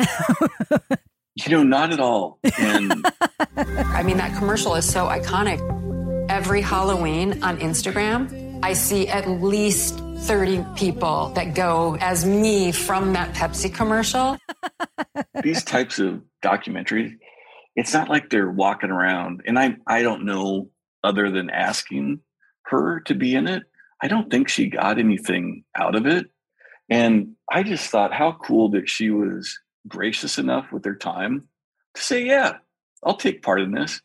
you 1.35 1.51
know, 1.51 1.63
not 1.63 1.93
at 1.93 2.01
all. 2.01 2.39
And 2.59 2.93
I 3.57 4.03
mean, 4.03 4.19
that 4.19 4.37
commercial 4.37 4.75
is 4.75 4.91
so 4.91 5.07
iconic. 5.07 5.61
Every 6.29 6.61
Halloween 6.61 7.43
on 7.43 7.59
Instagram, 7.59 8.61
I 8.63 8.75
see 8.75 9.09
at 9.09 9.29
least 9.29 9.99
30 10.19 10.65
people 10.77 11.31
that 11.31 11.55
go 11.55 11.97
as 12.01 12.25
me 12.25 12.71
from 12.71 13.15
that 13.15 13.35
Pepsi 13.35 13.75
commercial. 13.75 14.39
these 15.43 15.65
types 15.65 15.99
of 15.99 16.23
documentaries, 16.43 17.17
it's 17.75 17.95
not 17.95 18.09
like 18.09 18.31
they're 18.31 18.51
walking 18.51 18.91
around, 18.91 19.43
and 19.47 19.59
I 19.59 19.77
I 19.87 20.03
don't 20.03 20.25
know 20.25 20.71
other 21.05 21.31
than 21.31 21.51
asking 21.51 22.21
her 22.65 23.01
to 23.01 23.15
be 23.15 23.35
in 23.35 23.49
it. 23.49 23.65
I 24.03 24.09
don't 24.09 24.31
think 24.31 24.49
she 24.49 24.67
got 24.67 24.99
anything 24.99 25.65
out 25.77 25.95
of 25.95 26.07
it. 26.07 26.27
And 26.89 27.35
I 27.51 27.63
just 27.63 27.89
thought 27.91 28.13
how 28.13 28.33
cool 28.33 28.71
that 28.71 28.89
she 28.89 29.11
was 29.11 29.59
gracious 29.89 30.39
enough 30.39 30.73
with 30.73 30.85
her 30.85 30.95
time 30.95 31.49
to 31.95 32.03
say, 32.03 32.25
yeah, 32.25 32.57
I'll 33.03 33.17
take 33.17 33.43
part 33.43 33.61
in 33.61 33.73
this. 33.73 34.01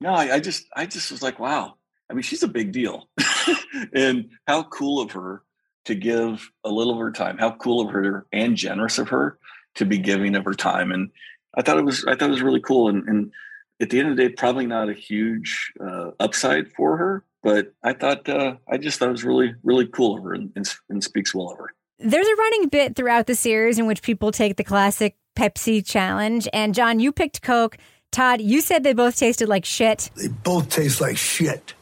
No, 0.00 0.12
I, 0.12 0.34
I 0.34 0.40
just 0.40 0.66
I 0.74 0.86
just 0.86 1.10
was 1.10 1.22
like, 1.22 1.38
wow. 1.38 1.74
I 2.10 2.14
mean, 2.14 2.22
she's 2.22 2.42
a 2.42 2.48
big 2.48 2.72
deal. 2.72 3.08
and 3.94 4.30
how 4.48 4.64
cool 4.64 5.00
of 5.00 5.12
her 5.12 5.42
to 5.84 5.94
give 5.94 6.50
a 6.64 6.70
little 6.70 6.94
of 6.94 6.98
her 6.98 7.12
time. 7.12 7.38
How 7.38 7.52
cool 7.52 7.86
of 7.86 7.92
her 7.92 8.26
and 8.32 8.56
generous 8.56 8.98
of 8.98 9.08
her 9.10 9.38
to 9.76 9.86
be 9.86 9.98
giving 9.98 10.34
of 10.34 10.44
her 10.44 10.54
time. 10.54 10.90
And 10.90 11.10
I 11.54 11.62
thought 11.62 11.78
it 11.78 11.84
was 11.84 12.04
I 12.04 12.14
thought 12.14 12.28
it 12.28 12.32
was 12.32 12.42
really 12.42 12.60
cool. 12.60 12.88
And, 12.88 13.06
and 13.08 13.32
at 13.80 13.90
the 13.90 13.98
end 13.98 14.10
of 14.10 14.16
the 14.16 14.28
day, 14.28 14.34
probably 14.34 14.66
not 14.66 14.88
a 14.88 14.94
huge 14.94 15.72
uh, 15.80 16.10
upside 16.20 16.70
for 16.72 16.96
her, 16.96 17.24
but 17.42 17.72
I 17.82 17.92
thought 17.92 18.28
uh, 18.28 18.56
I 18.68 18.76
just 18.76 18.98
thought 18.98 19.08
it 19.08 19.12
was 19.12 19.24
really 19.24 19.54
really 19.62 19.86
cool 19.86 20.18
of 20.18 20.24
her 20.24 20.34
and, 20.34 20.52
and, 20.56 20.68
and 20.88 21.02
speaks 21.02 21.34
well 21.34 21.50
of 21.50 21.58
her. 21.58 21.74
There's 21.98 22.26
a 22.26 22.34
running 22.36 22.68
bit 22.68 22.96
throughout 22.96 23.26
the 23.26 23.34
series 23.34 23.78
in 23.78 23.86
which 23.86 24.02
people 24.02 24.32
take 24.32 24.56
the 24.56 24.64
classic 24.64 25.16
Pepsi 25.36 25.86
challenge. 25.86 26.48
And 26.52 26.74
John, 26.74 26.98
you 26.98 27.12
picked 27.12 27.42
Coke. 27.42 27.76
Todd, 28.10 28.40
you 28.40 28.60
said 28.60 28.82
they 28.82 28.92
both 28.92 29.16
tasted 29.16 29.48
like 29.48 29.64
shit. 29.64 30.10
They 30.16 30.28
both 30.28 30.68
taste 30.70 31.00
like 31.00 31.16
shit. 31.16 31.74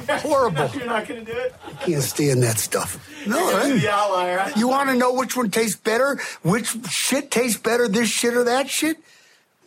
Horrible. 0.00 0.70
You're 0.74 0.86
not 0.86 1.06
going 1.06 1.24
to 1.24 1.32
do 1.32 1.38
it? 1.38 1.54
I 1.66 1.72
can't 1.84 2.02
stand 2.02 2.42
that 2.42 2.58
stuff. 2.58 2.98
No, 3.26 3.38
You're 3.66 3.78
the 3.78 3.90
outlier. 3.92 4.52
You 4.56 4.68
want 4.68 4.90
to 4.90 4.96
know 4.96 5.12
which 5.12 5.36
one 5.36 5.50
tastes 5.50 5.76
better? 5.76 6.20
Which 6.42 6.74
shit 6.90 7.30
tastes 7.30 7.60
better, 7.60 7.88
this 7.88 8.08
shit 8.08 8.34
or 8.34 8.44
that 8.44 8.68
shit? 8.68 8.98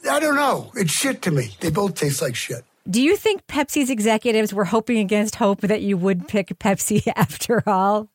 I 0.09 0.19
don't 0.19 0.35
know. 0.35 0.71
It's 0.75 0.91
shit 0.91 1.21
to 1.23 1.31
me. 1.31 1.55
They 1.59 1.69
both 1.69 1.95
taste 1.95 2.21
like 2.21 2.35
shit. 2.35 2.63
Do 2.89 3.01
you 3.01 3.17
think 3.17 3.45
Pepsi's 3.47 3.89
executives 3.89 4.53
were 4.53 4.63
hoping 4.65 4.99
against 4.99 5.35
hope 5.35 5.61
that 5.61 5.81
you 5.81 5.97
would 5.97 6.27
pick 6.27 6.57
Pepsi 6.59 7.05
after 7.15 7.61
all? 7.67 8.07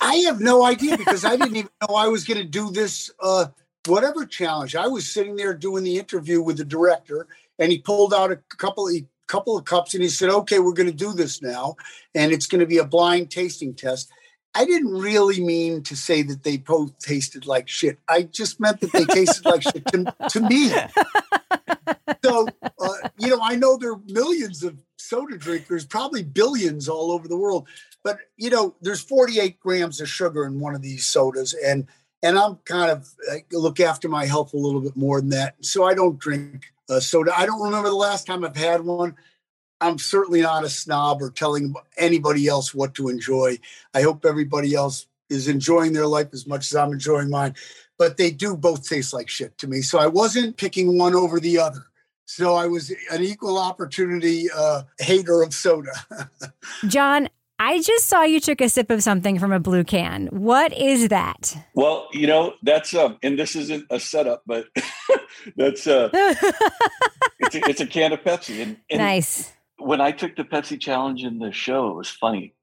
I 0.00 0.16
have 0.26 0.40
no 0.40 0.64
idea 0.64 0.96
because 0.96 1.24
I 1.24 1.36
didn't 1.36 1.56
even 1.56 1.70
know 1.88 1.94
I 1.94 2.08
was 2.08 2.24
going 2.24 2.38
to 2.38 2.44
do 2.44 2.70
this, 2.70 3.10
uh, 3.20 3.46
whatever 3.86 4.24
challenge. 4.24 4.76
I 4.76 4.86
was 4.86 5.10
sitting 5.10 5.36
there 5.36 5.52
doing 5.54 5.84
the 5.84 5.98
interview 5.98 6.40
with 6.40 6.56
the 6.56 6.64
director, 6.64 7.26
and 7.58 7.70
he 7.70 7.78
pulled 7.78 8.14
out 8.14 8.30
a 8.30 8.36
couple. 8.56 8.86
He 8.88 9.06
couple 9.26 9.56
of 9.56 9.64
cups 9.64 9.94
and 9.94 10.02
he 10.02 10.08
said, 10.08 10.30
okay, 10.30 10.58
we're 10.58 10.72
going 10.72 10.90
to 10.90 10.92
do 10.92 11.12
this 11.12 11.42
now. 11.42 11.76
And 12.14 12.32
it's 12.32 12.46
going 12.46 12.60
to 12.60 12.66
be 12.66 12.78
a 12.78 12.84
blind 12.84 13.30
tasting 13.30 13.74
test. 13.74 14.10
I 14.54 14.64
didn't 14.64 14.92
really 14.92 15.42
mean 15.42 15.82
to 15.84 15.96
say 15.96 16.22
that 16.22 16.44
they 16.44 16.58
both 16.58 16.96
tasted 16.98 17.46
like 17.46 17.68
shit. 17.68 17.98
I 18.08 18.22
just 18.22 18.60
meant 18.60 18.80
that 18.80 18.92
they 18.92 19.04
tasted 19.04 19.44
like 19.44 19.62
shit 19.62 19.84
to, 19.86 20.14
to 20.30 20.40
me. 20.40 20.72
So, 22.24 22.46
uh, 22.80 23.08
you 23.18 23.28
know, 23.28 23.40
I 23.42 23.56
know 23.56 23.76
there 23.76 23.92
are 23.92 24.00
millions 24.06 24.62
of 24.62 24.76
soda 24.96 25.36
drinkers, 25.36 25.84
probably 25.84 26.22
billions 26.22 26.88
all 26.88 27.10
over 27.10 27.28
the 27.28 27.36
world. 27.36 27.68
But, 28.02 28.18
you 28.36 28.50
know, 28.50 28.76
there's 28.80 29.00
48 29.00 29.58
grams 29.58 30.00
of 30.00 30.08
sugar 30.08 30.46
in 30.46 30.60
one 30.60 30.74
of 30.74 30.82
these 30.82 31.04
sodas. 31.04 31.54
And 31.64 31.86
and 32.22 32.38
I'm 32.38 32.56
kind 32.64 32.90
of 32.90 33.06
I 33.30 33.44
look 33.52 33.80
after 33.80 34.08
my 34.08 34.24
health 34.24 34.54
a 34.54 34.56
little 34.56 34.80
bit 34.80 34.96
more 34.96 35.20
than 35.20 35.30
that. 35.30 35.56
So 35.60 35.84
I 35.84 35.94
don't 35.94 36.18
drink 36.18 36.72
uh, 36.88 37.00
soda. 37.00 37.32
I 37.36 37.46
don't 37.46 37.62
remember 37.62 37.88
the 37.88 37.94
last 37.94 38.26
time 38.26 38.44
I've 38.44 38.56
had 38.56 38.82
one. 38.82 39.16
I'm 39.80 39.98
certainly 39.98 40.40
not 40.40 40.64
a 40.64 40.70
snob 40.70 41.20
or 41.20 41.30
telling 41.30 41.74
anybody 41.98 42.46
else 42.46 42.74
what 42.74 42.94
to 42.94 43.08
enjoy. 43.08 43.58
I 43.92 44.02
hope 44.02 44.24
everybody 44.24 44.74
else 44.74 45.06
is 45.28 45.48
enjoying 45.48 45.92
their 45.92 46.06
life 46.06 46.28
as 46.32 46.46
much 46.46 46.66
as 46.66 46.76
I'm 46.76 46.92
enjoying 46.92 47.30
mine. 47.30 47.54
But 47.98 48.16
they 48.16 48.30
do 48.30 48.56
both 48.56 48.88
taste 48.88 49.12
like 49.12 49.28
shit 49.28 49.56
to 49.58 49.68
me. 49.68 49.82
So 49.82 49.98
I 49.98 50.06
wasn't 50.06 50.56
picking 50.56 50.98
one 50.98 51.14
over 51.14 51.38
the 51.38 51.58
other. 51.58 51.86
So 52.26 52.54
I 52.54 52.66
was 52.66 52.90
an 53.10 53.22
equal 53.22 53.58
opportunity 53.58 54.48
uh, 54.54 54.82
hater 54.98 55.42
of 55.42 55.52
soda. 55.52 55.92
John, 56.88 57.28
I 57.58 57.80
just 57.80 58.06
saw 58.06 58.22
you 58.22 58.40
took 58.40 58.60
a 58.60 58.68
sip 58.68 58.90
of 58.90 59.02
something 59.02 59.38
from 59.38 59.52
a 59.52 59.60
blue 59.60 59.84
can. 59.84 60.26
What 60.26 60.72
is 60.72 61.08
that? 61.08 61.56
Well, 61.74 62.08
you 62.12 62.26
know, 62.26 62.54
that's 62.62 62.94
um, 62.94 63.18
and 63.22 63.38
this 63.38 63.54
isn't 63.54 63.86
a 63.90 64.00
setup, 64.00 64.42
but 64.46 64.66
that's 65.56 65.86
uh, 65.86 66.08
it's, 66.12 67.54
a, 67.54 67.60
it's 67.68 67.80
a 67.80 67.86
can 67.86 68.12
of 68.12 68.20
Pepsi. 68.20 68.60
And, 68.60 68.76
and 68.90 69.00
nice. 69.00 69.52
When 69.78 70.00
I 70.00 70.10
took 70.10 70.34
the 70.36 70.44
Pepsi 70.44 70.80
challenge 70.80 71.22
in 71.22 71.38
the 71.38 71.52
show, 71.52 71.90
it 71.90 71.96
was 71.96 72.08
funny. 72.08 72.54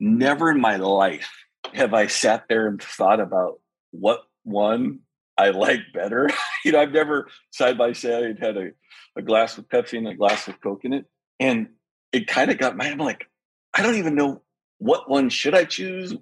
Never 0.00 0.50
in 0.50 0.60
my 0.60 0.76
life 0.76 1.30
have 1.74 1.94
I 1.94 2.08
sat 2.08 2.46
there 2.48 2.66
and 2.66 2.82
thought 2.82 3.20
about 3.20 3.60
what 3.92 4.20
one 4.42 5.00
I 5.38 5.50
like 5.50 5.80
better. 5.94 6.28
you 6.64 6.72
know, 6.72 6.80
I've 6.80 6.92
never 6.92 7.28
side 7.50 7.78
by 7.78 7.92
side 7.92 8.38
had 8.40 8.56
a, 8.56 8.70
a 9.16 9.22
glass 9.22 9.56
with 9.56 9.68
Pepsi 9.68 9.98
and 9.98 10.08
a 10.08 10.14
glass 10.14 10.46
with 10.46 10.60
Coke 10.60 10.84
in 10.84 10.92
it, 10.92 11.04
and 11.38 11.68
it 12.12 12.26
kind 12.26 12.50
of 12.50 12.58
got 12.58 12.76
my. 12.76 12.88
I'm 12.88 12.98
like, 12.98 13.29
I 13.74 13.82
don't 13.82 13.96
even 13.96 14.14
know 14.14 14.42
what 14.78 15.08
one 15.08 15.28
should 15.28 15.54
I 15.54 15.64
choose. 15.64 16.14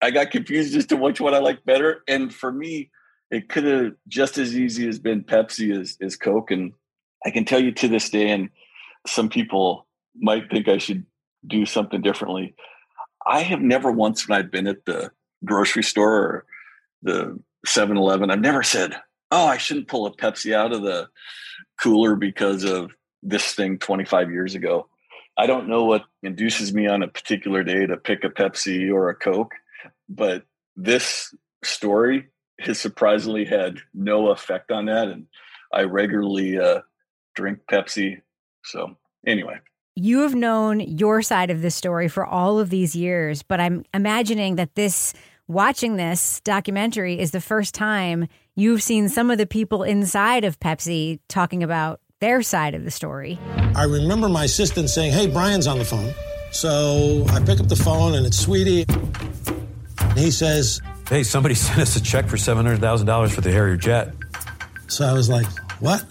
I 0.00 0.10
got 0.10 0.30
confused 0.30 0.76
as 0.76 0.86
to 0.86 0.96
which 0.96 1.20
one 1.20 1.34
I 1.34 1.38
like 1.38 1.64
better. 1.64 2.02
And 2.08 2.32
for 2.32 2.52
me, 2.52 2.90
it 3.30 3.48
could 3.48 3.64
have 3.64 3.92
just 4.08 4.38
as 4.38 4.56
easy 4.56 4.88
as 4.88 4.98
been 4.98 5.24
Pepsi 5.24 5.78
as, 5.78 5.96
as 6.00 6.16
Coke. 6.16 6.50
And 6.50 6.72
I 7.24 7.30
can 7.30 7.44
tell 7.44 7.60
you 7.60 7.72
to 7.72 7.88
this 7.88 8.10
day, 8.10 8.30
and 8.30 8.50
some 9.06 9.28
people 9.28 9.86
might 10.14 10.50
think 10.50 10.68
I 10.68 10.78
should 10.78 11.04
do 11.46 11.66
something 11.66 12.02
differently. 12.02 12.54
I 13.26 13.40
have 13.40 13.60
never 13.60 13.90
once 13.90 14.28
when 14.28 14.38
I've 14.38 14.50
been 14.50 14.66
at 14.68 14.84
the 14.84 15.10
grocery 15.44 15.82
store 15.82 16.14
or 16.14 16.44
the 17.02 17.38
7 17.64 17.96
Eleven, 17.96 18.30
I've 18.30 18.40
never 18.40 18.62
said, 18.62 18.96
Oh, 19.30 19.46
I 19.46 19.56
shouldn't 19.56 19.88
pull 19.88 20.06
a 20.06 20.16
Pepsi 20.16 20.54
out 20.54 20.72
of 20.72 20.82
the 20.82 21.08
cooler 21.80 22.14
because 22.14 22.62
of 22.64 22.92
this 23.22 23.54
thing 23.54 23.78
25 23.78 24.30
years 24.30 24.54
ago. 24.54 24.88
I 25.38 25.46
don't 25.46 25.68
know 25.68 25.84
what 25.84 26.04
induces 26.22 26.72
me 26.72 26.86
on 26.86 27.02
a 27.02 27.08
particular 27.08 27.62
day 27.62 27.86
to 27.86 27.96
pick 27.96 28.24
a 28.24 28.28
Pepsi 28.28 28.92
or 28.92 29.10
a 29.10 29.14
Coke, 29.14 29.52
but 30.08 30.44
this 30.76 31.34
story 31.62 32.28
has 32.60 32.78
surprisingly 32.78 33.44
had 33.44 33.78
no 33.92 34.28
effect 34.28 34.70
on 34.70 34.86
that. 34.86 35.08
And 35.08 35.26
I 35.72 35.82
regularly 35.82 36.58
uh, 36.58 36.80
drink 37.34 37.60
Pepsi. 37.70 38.22
So, 38.64 38.96
anyway. 39.26 39.58
You 39.94 40.20
have 40.20 40.34
known 40.34 40.80
your 40.80 41.22
side 41.22 41.50
of 41.50 41.62
the 41.62 41.70
story 41.70 42.08
for 42.08 42.24
all 42.24 42.58
of 42.58 42.70
these 42.70 42.94
years, 42.94 43.42
but 43.42 43.60
I'm 43.60 43.84
imagining 43.94 44.56
that 44.56 44.74
this, 44.74 45.14
watching 45.48 45.96
this 45.96 46.40
documentary, 46.40 47.18
is 47.18 47.30
the 47.30 47.40
first 47.40 47.74
time 47.74 48.28
you've 48.54 48.82
seen 48.82 49.08
some 49.08 49.30
of 49.30 49.38
the 49.38 49.46
people 49.46 49.82
inside 49.82 50.44
of 50.44 50.60
Pepsi 50.60 51.20
talking 51.28 51.62
about 51.62 52.00
their 52.20 52.42
side 52.42 52.74
of 52.74 52.84
the 52.84 52.90
story. 52.90 53.38
I 53.74 53.84
remember 53.84 54.28
my 54.28 54.44
assistant 54.44 54.90
saying, 54.90 55.12
Hey, 55.12 55.26
Brian's 55.26 55.66
on 55.66 55.78
the 55.78 55.84
phone. 55.84 56.14
So 56.50 57.24
I 57.28 57.40
pick 57.40 57.60
up 57.60 57.68
the 57.68 57.76
phone 57.76 58.14
and 58.14 58.26
it's 58.26 58.44
Swette. 58.44 58.86
He 60.16 60.30
says, 60.30 60.80
Hey, 61.08 61.22
somebody 61.22 61.54
sent 61.56 61.80
us 61.80 61.96
a 61.96 62.02
check 62.02 62.26
for 62.26 62.36
$700,000 62.36 63.30
for 63.30 63.40
the 63.40 63.52
Harrier 63.52 63.76
jet. 63.76 64.14
So 64.88 65.06
I 65.06 65.12
was 65.12 65.28
like, 65.28 65.46
What? 65.80 66.04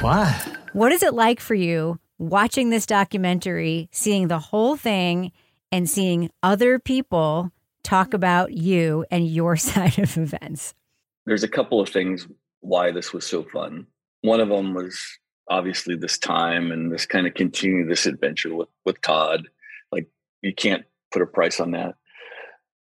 Why? 0.00 0.40
What 0.72 0.92
is 0.92 1.02
it 1.02 1.14
like 1.14 1.40
for 1.40 1.54
you 1.54 1.98
watching 2.18 2.70
this 2.70 2.86
documentary, 2.86 3.88
seeing 3.92 4.28
the 4.28 4.38
whole 4.38 4.76
thing, 4.76 5.32
and 5.72 5.88
seeing 5.88 6.30
other 6.42 6.78
people 6.78 7.50
talk 7.82 8.14
about 8.14 8.52
you 8.52 9.04
and 9.10 9.26
your 9.26 9.56
side 9.56 9.98
of 9.98 10.16
events? 10.16 10.74
There's 11.26 11.42
a 11.42 11.48
couple 11.48 11.80
of 11.80 11.88
things 11.88 12.28
why 12.60 12.92
this 12.92 13.12
was 13.12 13.26
so 13.26 13.42
fun. 13.42 13.86
One 14.22 14.40
of 14.40 14.48
them 14.48 14.74
was 14.74 15.18
obviously 15.50 15.96
this 15.96 16.16
time 16.16 16.70
and 16.70 16.90
this 16.90 17.04
kind 17.04 17.26
of 17.26 17.34
continue 17.34 17.86
this 17.86 18.06
adventure 18.06 18.54
with 18.54 18.68
with 18.86 19.00
Todd. 19.02 19.48
Like 19.92 20.08
you 20.40 20.54
can't 20.54 20.84
put 21.12 21.22
a 21.22 21.26
price 21.26 21.60
on 21.60 21.72
that. 21.72 21.96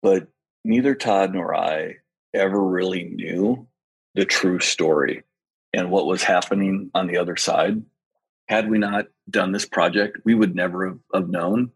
But 0.02 0.28
neither 0.64 0.94
Todd 0.94 1.32
nor 1.32 1.54
I 1.54 1.96
ever 2.34 2.62
really 2.62 3.04
knew 3.04 3.66
the 4.14 4.24
true 4.24 4.58
story 4.58 5.22
and 5.72 5.90
what 5.90 6.06
was 6.06 6.22
happening 6.22 6.90
on 6.94 7.06
the 7.06 7.18
other 7.18 7.36
side. 7.36 7.82
Had 8.48 8.70
we 8.70 8.78
not 8.78 9.06
done 9.30 9.52
this 9.52 9.66
project, 9.66 10.18
we 10.24 10.34
would 10.34 10.54
never 10.54 10.86
have, 10.86 10.98
have 11.14 11.28
known. 11.28 11.70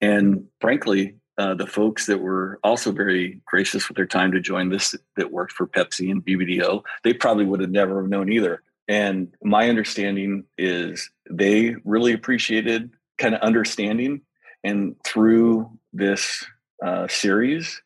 And 0.00 0.46
frankly, 0.60 1.14
uh, 1.38 1.54
the 1.54 1.66
folks 1.66 2.06
that 2.06 2.18
were 2.18 2.58
also 2.62 2.92
very 2.92 3.40
gracious 3.46 3.88
with 3.88 3.96
their 3.96 4.06
time 4.06 4.32
to 4.32 4.40
join 4.40 4.68
this 4.68 4.94
that 5.16 5.32
worked 5.32 5.52
for 5.52 5.66
Pepsi 5.66 6.10
and 6.10 6.24
BBDO, 6.24 6.82
they 7.04 7.14
probably 7.14 7.44
would 7.44 7.60
have 7.60 7.70
never 7.70 8.06
known 8.06 8.30
either. 8.30 8.62
And 8.90 9.32
my 9.40 9.68
understanding 9.68 10.46
is 10.58 11.12
they 11.30 11.76
really 11.84 12.12
appreciated 12.12 12.90
kind 13.18 13.36
of 13.36 13.40
understanding. 13.40 14.22
And 14.64 14.96
through 15.04 15.70
this 15.92 16.44
uh, 16.84 17.06
series, 17.06 17.80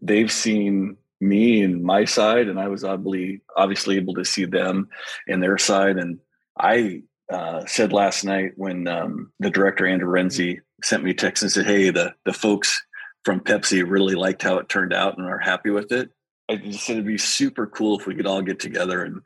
they've 0.00 0.32
seen 0.32 0.96
me 1.20 1.62
and 1.62 1.84
my 1.84 2.06
side, 2.06 2.48
and 2.48 2.58
I 2.58 2.68
was 2.68 2.82
obviously 2.82 3.42
obviously 3.58 3.96
able 3.96 4.14
to 4.14 4.24
see 4.24 4.46
them 4.46 4.88
and 5.28 5.42
their 5.42 5.58
side. 5.58 5.98
And 5.98 6.18
I 6.58 7.02
uh, 7.30 7.66
said 7.66 7.92
last 7.92 8.24
night 8.24 8.52
when 8.56 8.88
um, 8.88 9.30
the 9.38 9.50
director 9.50 9.86
Andrew 9.86 10.10
Renzi 10.10 10.60
sent 10.82 11.04
me 11.04 11.10
a 11.10 11.14
text 11.14 11.42
and 11.42 11.52
said, 11.52 11.66
"Hey, 11.66 11.90
the 11.90 12.14
the 12.24 12.32
folks 12.32 12.82
from 13.22 13.40
Pepsi 13.40 13.84
really 13.86 14.14
liked 14.14 14.42
how 14.42 14.56
it 14.56 14.70
turned 14.70 14.94
out 14.94 15.18
and 15.18 15.28
are 15.28 15.38
happy 15.38 15.68
with 15.68 15.92
it." 15.92 16.08
I 16.48 16.56
just 16.56 16.86
said 16.86 16.94
it'd 16.94 17.06
be 17.06 17.18
super 17.18 17.66
cool 17.66 18.00
if 18.00 18.06
we 18.06 18.14
could 18.14 18.26
all 18.26 18.40
get 18.40 18.60
together 18.60 19.04
and 19.04 19.20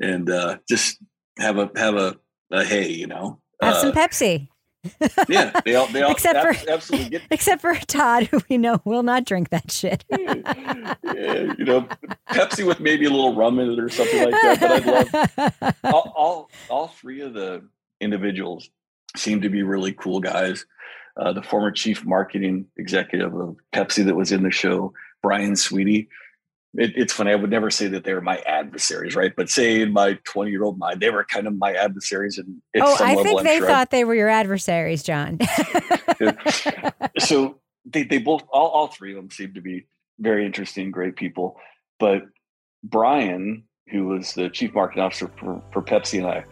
and 0.00 0.30
uh, 0.30 0.58
just 0.68 0.98
have 1.38 1.58
a 1.58 1.70
have 1.76 1.94
a, 1.94 2.16
a 2.50 2.64
hey, 2.64 2.90
you 2.90 3.06
know, 3.06 3.40
have 3.60 3.74
uh, 3.74 3.80
some 3.80 3.92
Pepsi. 3.92 4.48
yeah, 5.28 5.60
they 5.64 5.74
all 5.74 5.86
they 5.88 6.02
all 6.04 6.12
except 6.12 6.38
ab- 6.38 6.56
for 6.56 6.70
absolutely 6.70 7.10
get 7.10 7.22
except 7.30 7.60
for 7.60 7.74
Todd, 7.74 8.24
who 8.24 8.40
we 8.48 8.58
know 8.58 8.80
will 8.84 9.02
not 9.02 9.24
drink 9.24 9.50
that 9.50 9.70
shit. 9.70 10.04
yeah, 10.10 11.54
you 11.58 11.64
know, 11.64 11.88
Pepsi 12.30 12.66
with 12.66 12.80
maybe 12.80 13.06
a 13.06 13.10
little 13.10 13.34
rum 13.34 13.58
in 13.58 13.72
it 13.72 13.78
or 13.78 13.88
something 13.88 14.24
like 14.24 14.32
that. 14.42 14.60
But 14.60 14.70
I'd 14.70 15.52
love 15.52 15.74
all, 15.84 16.12
all, 16.16 16.50
all 16.68 16.88
three 16.88 17.20
of 17.20 17.34
the 17.34 17.66
individuals 18.00 18.68
seem 19.16 19.40
to 19.40 19.48
be 19.48 19.62
really 19.62 19.92
cool 19.92 20.20
guys. 20.20 20.66
Uh, 21.16 21.32
the 21.32 21.42
former 21.42 21.70
chief 21.70 22.04
marketing 22.04 22.66
executive 22.76 23.34
of 23.34 23.56
Pepsi 23.74 24.04
that 24.04 24.14
was 24.14 24.32
in 24.32 24.42
the 24.42 24.50
show, 24.50 24.92
Brian 25.22 25.54
Swette. 25.54 26.08
It, 26.78 26.92
it's 26.96 27.12
funny. 27.12 27.32
I 27.32 27.34
would 27.34 27.50
never 27.50 27.70
say 27.70 27.88
that 27.88 28.04
they 28.04 28.12
were 28.12 28.20
my 28.20 28.38
adversaries, 28.38 29.14
right? 29.16 29.34
But 29.34 29.48
say 29.48 29.80
in 29.80 29.92
my 29.92 30.18
20 30.24 30.50
year 30.50 30.64
old 30.64 30.78
mind, 30.78 31.00
they 31.00 31.10
were 31.10 31.24
kind 31.24 31.46
of 31.46 31.56
my 31.56 31.72
adversaries. 31.72 32.38
And 32.38 32.60
oh, 32.78 32.96
I 33.00 33.14
think 33.16 33.42
they 33.42 33.58
sure 33.58 33.66
thought 33.66 33.88
I, 33.92 33.96
they 33.96 34.04
were 34.04 34.14
your 34.14 34.28
adversaries, 34.28 35.02
John. 35.02 35.38
so 37.18 37.58
they, 37.84 38.02
they 38.02 38.18
both, 38.18 38.42
all, 38.52 38.68
all 38.68 38.86
three 38.88 39.12
of 39.12 39.16
them 39.16 39.30
seem 39.30 39.54
to 39.54 39.60
be 39.60 39.86
very 40.18 40.44
interesting, 40.44 40.90
great 40.90 41.16
people. 41.16 41.58
But 41.98 42.22
Brian, 42.82 43.64
who 43.88 44.08
was 44.08 44.34
the 44.34 44.50
chief 44.50 44.74
marketing 44.74 45.02
officer 45.02 45.30
for, 45.38 45.62
for 45.72 45.82
Pepsi, 45.82 46.18
and 46.18 46.26
I, 46.26 46.44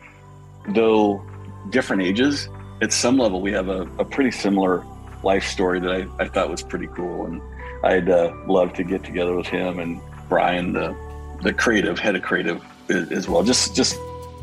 though 0.72 1.24
different 1.70 2.02
ages, 2.02 2.48
at 2.80 2.92
some 2.92 3.18
level, 3.18 3.40
we 3.40 3.52
have 3.52 3.68
a, 3.68 3.82
a 3.98 4.04
pretty 4.04 4.30
similar 4.30 4.84
life 5.22 5.44
story 5.44 5.80
that 5.80 5.90
I, 5.90 6.06
I 6.22 6.28
thought 6.28 6.50
was 6.50 6.62
pretty 6.62 6.86
cool. 6.88 7.26
And 7.26 7.40
I'd 7.82 8.08
uh, 8.08 8.32
love 8.46 8.72
to 8.74 8.84
get 8.84 9.04
together 9.04 9.36
with 9.36 9.46
him 9.46 9.78
and 9.78 10.00
Brian, 10.34 10.72
the 10.72 10.96
the 11.42 11.52
creative 11.52 11.96
head 11.96 12.16
of 12.16 12.22
creative 12.22 12.60
as 12.90 13.28
well. 13.28 13.44
Just 13.44 13.76
just 13.76 13.96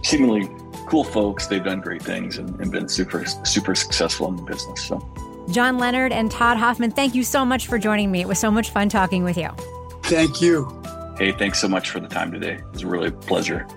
seemingly 0.04 0.49
cool 0.88 1.04
folks. 1.04 1.47
They've 1.47 1.62
done 1.62 1.82
great 1.82 2.01
things 2.01 2.38
and, 2.38 2.58
and 2.62 2.71
been 2.71 2.88
super 2.88 3.25
super 3.25 3.75
successful 3.75 4.30
in 4.30 4.38
the 4.38 4.43
business. 4.43 4.86
So, 4.86 5.06
John 5.51 5.77
Leonard 5.77 6.13
and 6.13 6.32
Todd 6.32 6.56
Hoffman, 6.56 6.91
thank 6.91 7.13
you 7.13 7.25
so 7.25 7.43
much 7.43 7.67
for 7.67 7.77
joining 7.77 8.10
me. 8.10 8.21
It 8.21 8.27
was 8.30 8.39
so 8.39 8.49
much 8.49 8.69
fun 8.69 8.88
talking 8.88 9.25
with 9.25 9.36
you. 9.36 9.49
Thank 10.04 10.41
you. 10.41 10.82
Hey, 11.17 11.34
thanks 11.34 11.60
so 11.60 11.67
much 11.67 11.89
for 11.89 11.99
the 11.99 12.08
time 12.08 12.32
today. 12.32 12.54
It 12.54 12.71
was 12.71 12.86
really 12.86 13.10
a 13.10 13.12
pleasure. 13.12 13.67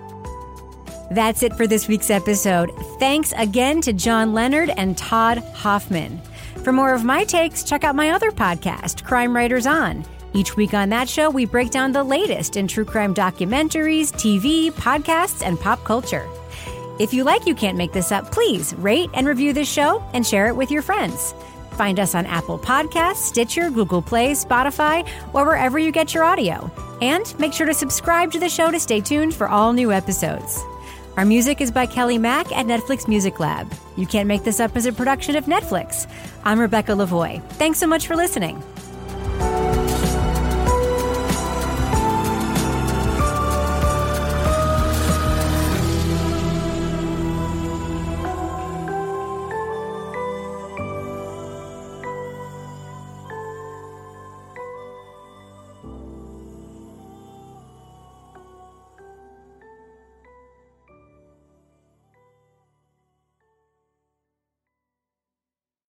That's 1.11 1.43
it 1.43 1.53
for 1.55 1.67
this 1.67 1.89
week's 1.89 2.09
episode. 2.09 2.71
Thanks 2.97 3.33
again 3.35 3.81
to 3.81 3.91
John 3.91 4.33
Leonard 4.33 4.71
and 4.77 4.97
Todd 4.97 5.39
Hoffman. 5.53 6.21
For 6.63 6.71
more 6.71 6.93
of 6.93 7.03
my 7.03 7.25
takes, 7.25 7.61
check 7.63 7.83
out 7.83 7.93
my 7.93 8.11
other 8.11 8.31
podcast, 8.31 9.03
Crime 9.03 9.35
Writers 9.35 9.67
On. 9.67 10.05
Each 10.35 10.57
week 10.57 10.73
on 10.73 10.89
that 10.89 11.07
show, 11.07 11.29
we 11.29 11.45
break 11.45 11.71
down 11.71 11.93
the 11.93 12.03
latest 12.03 12.57
in 12.57 12.67
true 12.67 12.83
crime 12.83 13.15
documentaries, 13.15 14.11
TV, 14.11 14.69
podcasts, 14.69 15.41
and 15.41 15.57
pop 15.57 15.81
culture. 15.85 16.27
If 16.99 17.13
you 17.13 17.23
like 17.23 17.47
You 17.47 17.55
Can't 17.55 17.77
Make 17.77 17.93
This 17.93 18.11
Up, 18.11 18.33
please 18.33 18.73
rate 18.75 19.09
and 19.13 19.27
review 19.27 19.53
this 19.53 19.71
show 19.71 20.03
and 20.13 20.27
share 20.27 20.47
it 20.47 20.55
with 20.57 20.71
your 20.71 20.81
friends. 20.81 21.33
Find 21.71 22.01
us 22.01 22.15
on 22.15 22.25
Apple 22.25 22.59
Podcasts, 22.59 23.15
Stitcher, 23.15 23.69
Google 23.69 24.01
Play, 24.01 24.31
Spotify, 24.31 25.07
or 25.33 25.45
wherever 25.45 25.79
you 25.79 25.93
get 25.93 26.13
your 26.13 26.25
audio. 26.25 26.69
And 27.01 27.33
make 27.39 27.53
sure 27.53 27.67
to 27.67 27.73
subscribe 27.73 28.33
to 28.33 28.39
the 28.39 28.49
show 28.49 28.71
to 28.71 28.79
stay 28.79 28.99
tuned 28.99 29.33
for 29.33 29.47
all 29.47 29.71
new 29.71 29.93
episodes. 29.93 30.61
Our 31.15 31.25
music 31.25 31.61
is 31.61 31.71
by 31.71 31.85
Kelly 31.85 32.17
Mack 32.17 32.51
at 32.51 32.65
Netflix 32.65 33.07
Music 33.07 33.39
Lab. 33.39 33.73
You 33.95 34.05
Can't 34.05 34.27
Make 34.27 34.43
This 34.43 34.59
Up 34.59 34.75
as 34.75 34.85
a 34.85 34.91
production 34.91 35.37
of 35.37 35.45
Netflix. 35.45 36.07
I'm 36.43 36.59
Rebecca 36.59 36.91
Lavoie. 36.91 37.41
Thanks 37.51 37.79
so 37.79 37.87
much 37.87 38.05
for 38.05 38.17
listening. 38.17 38.61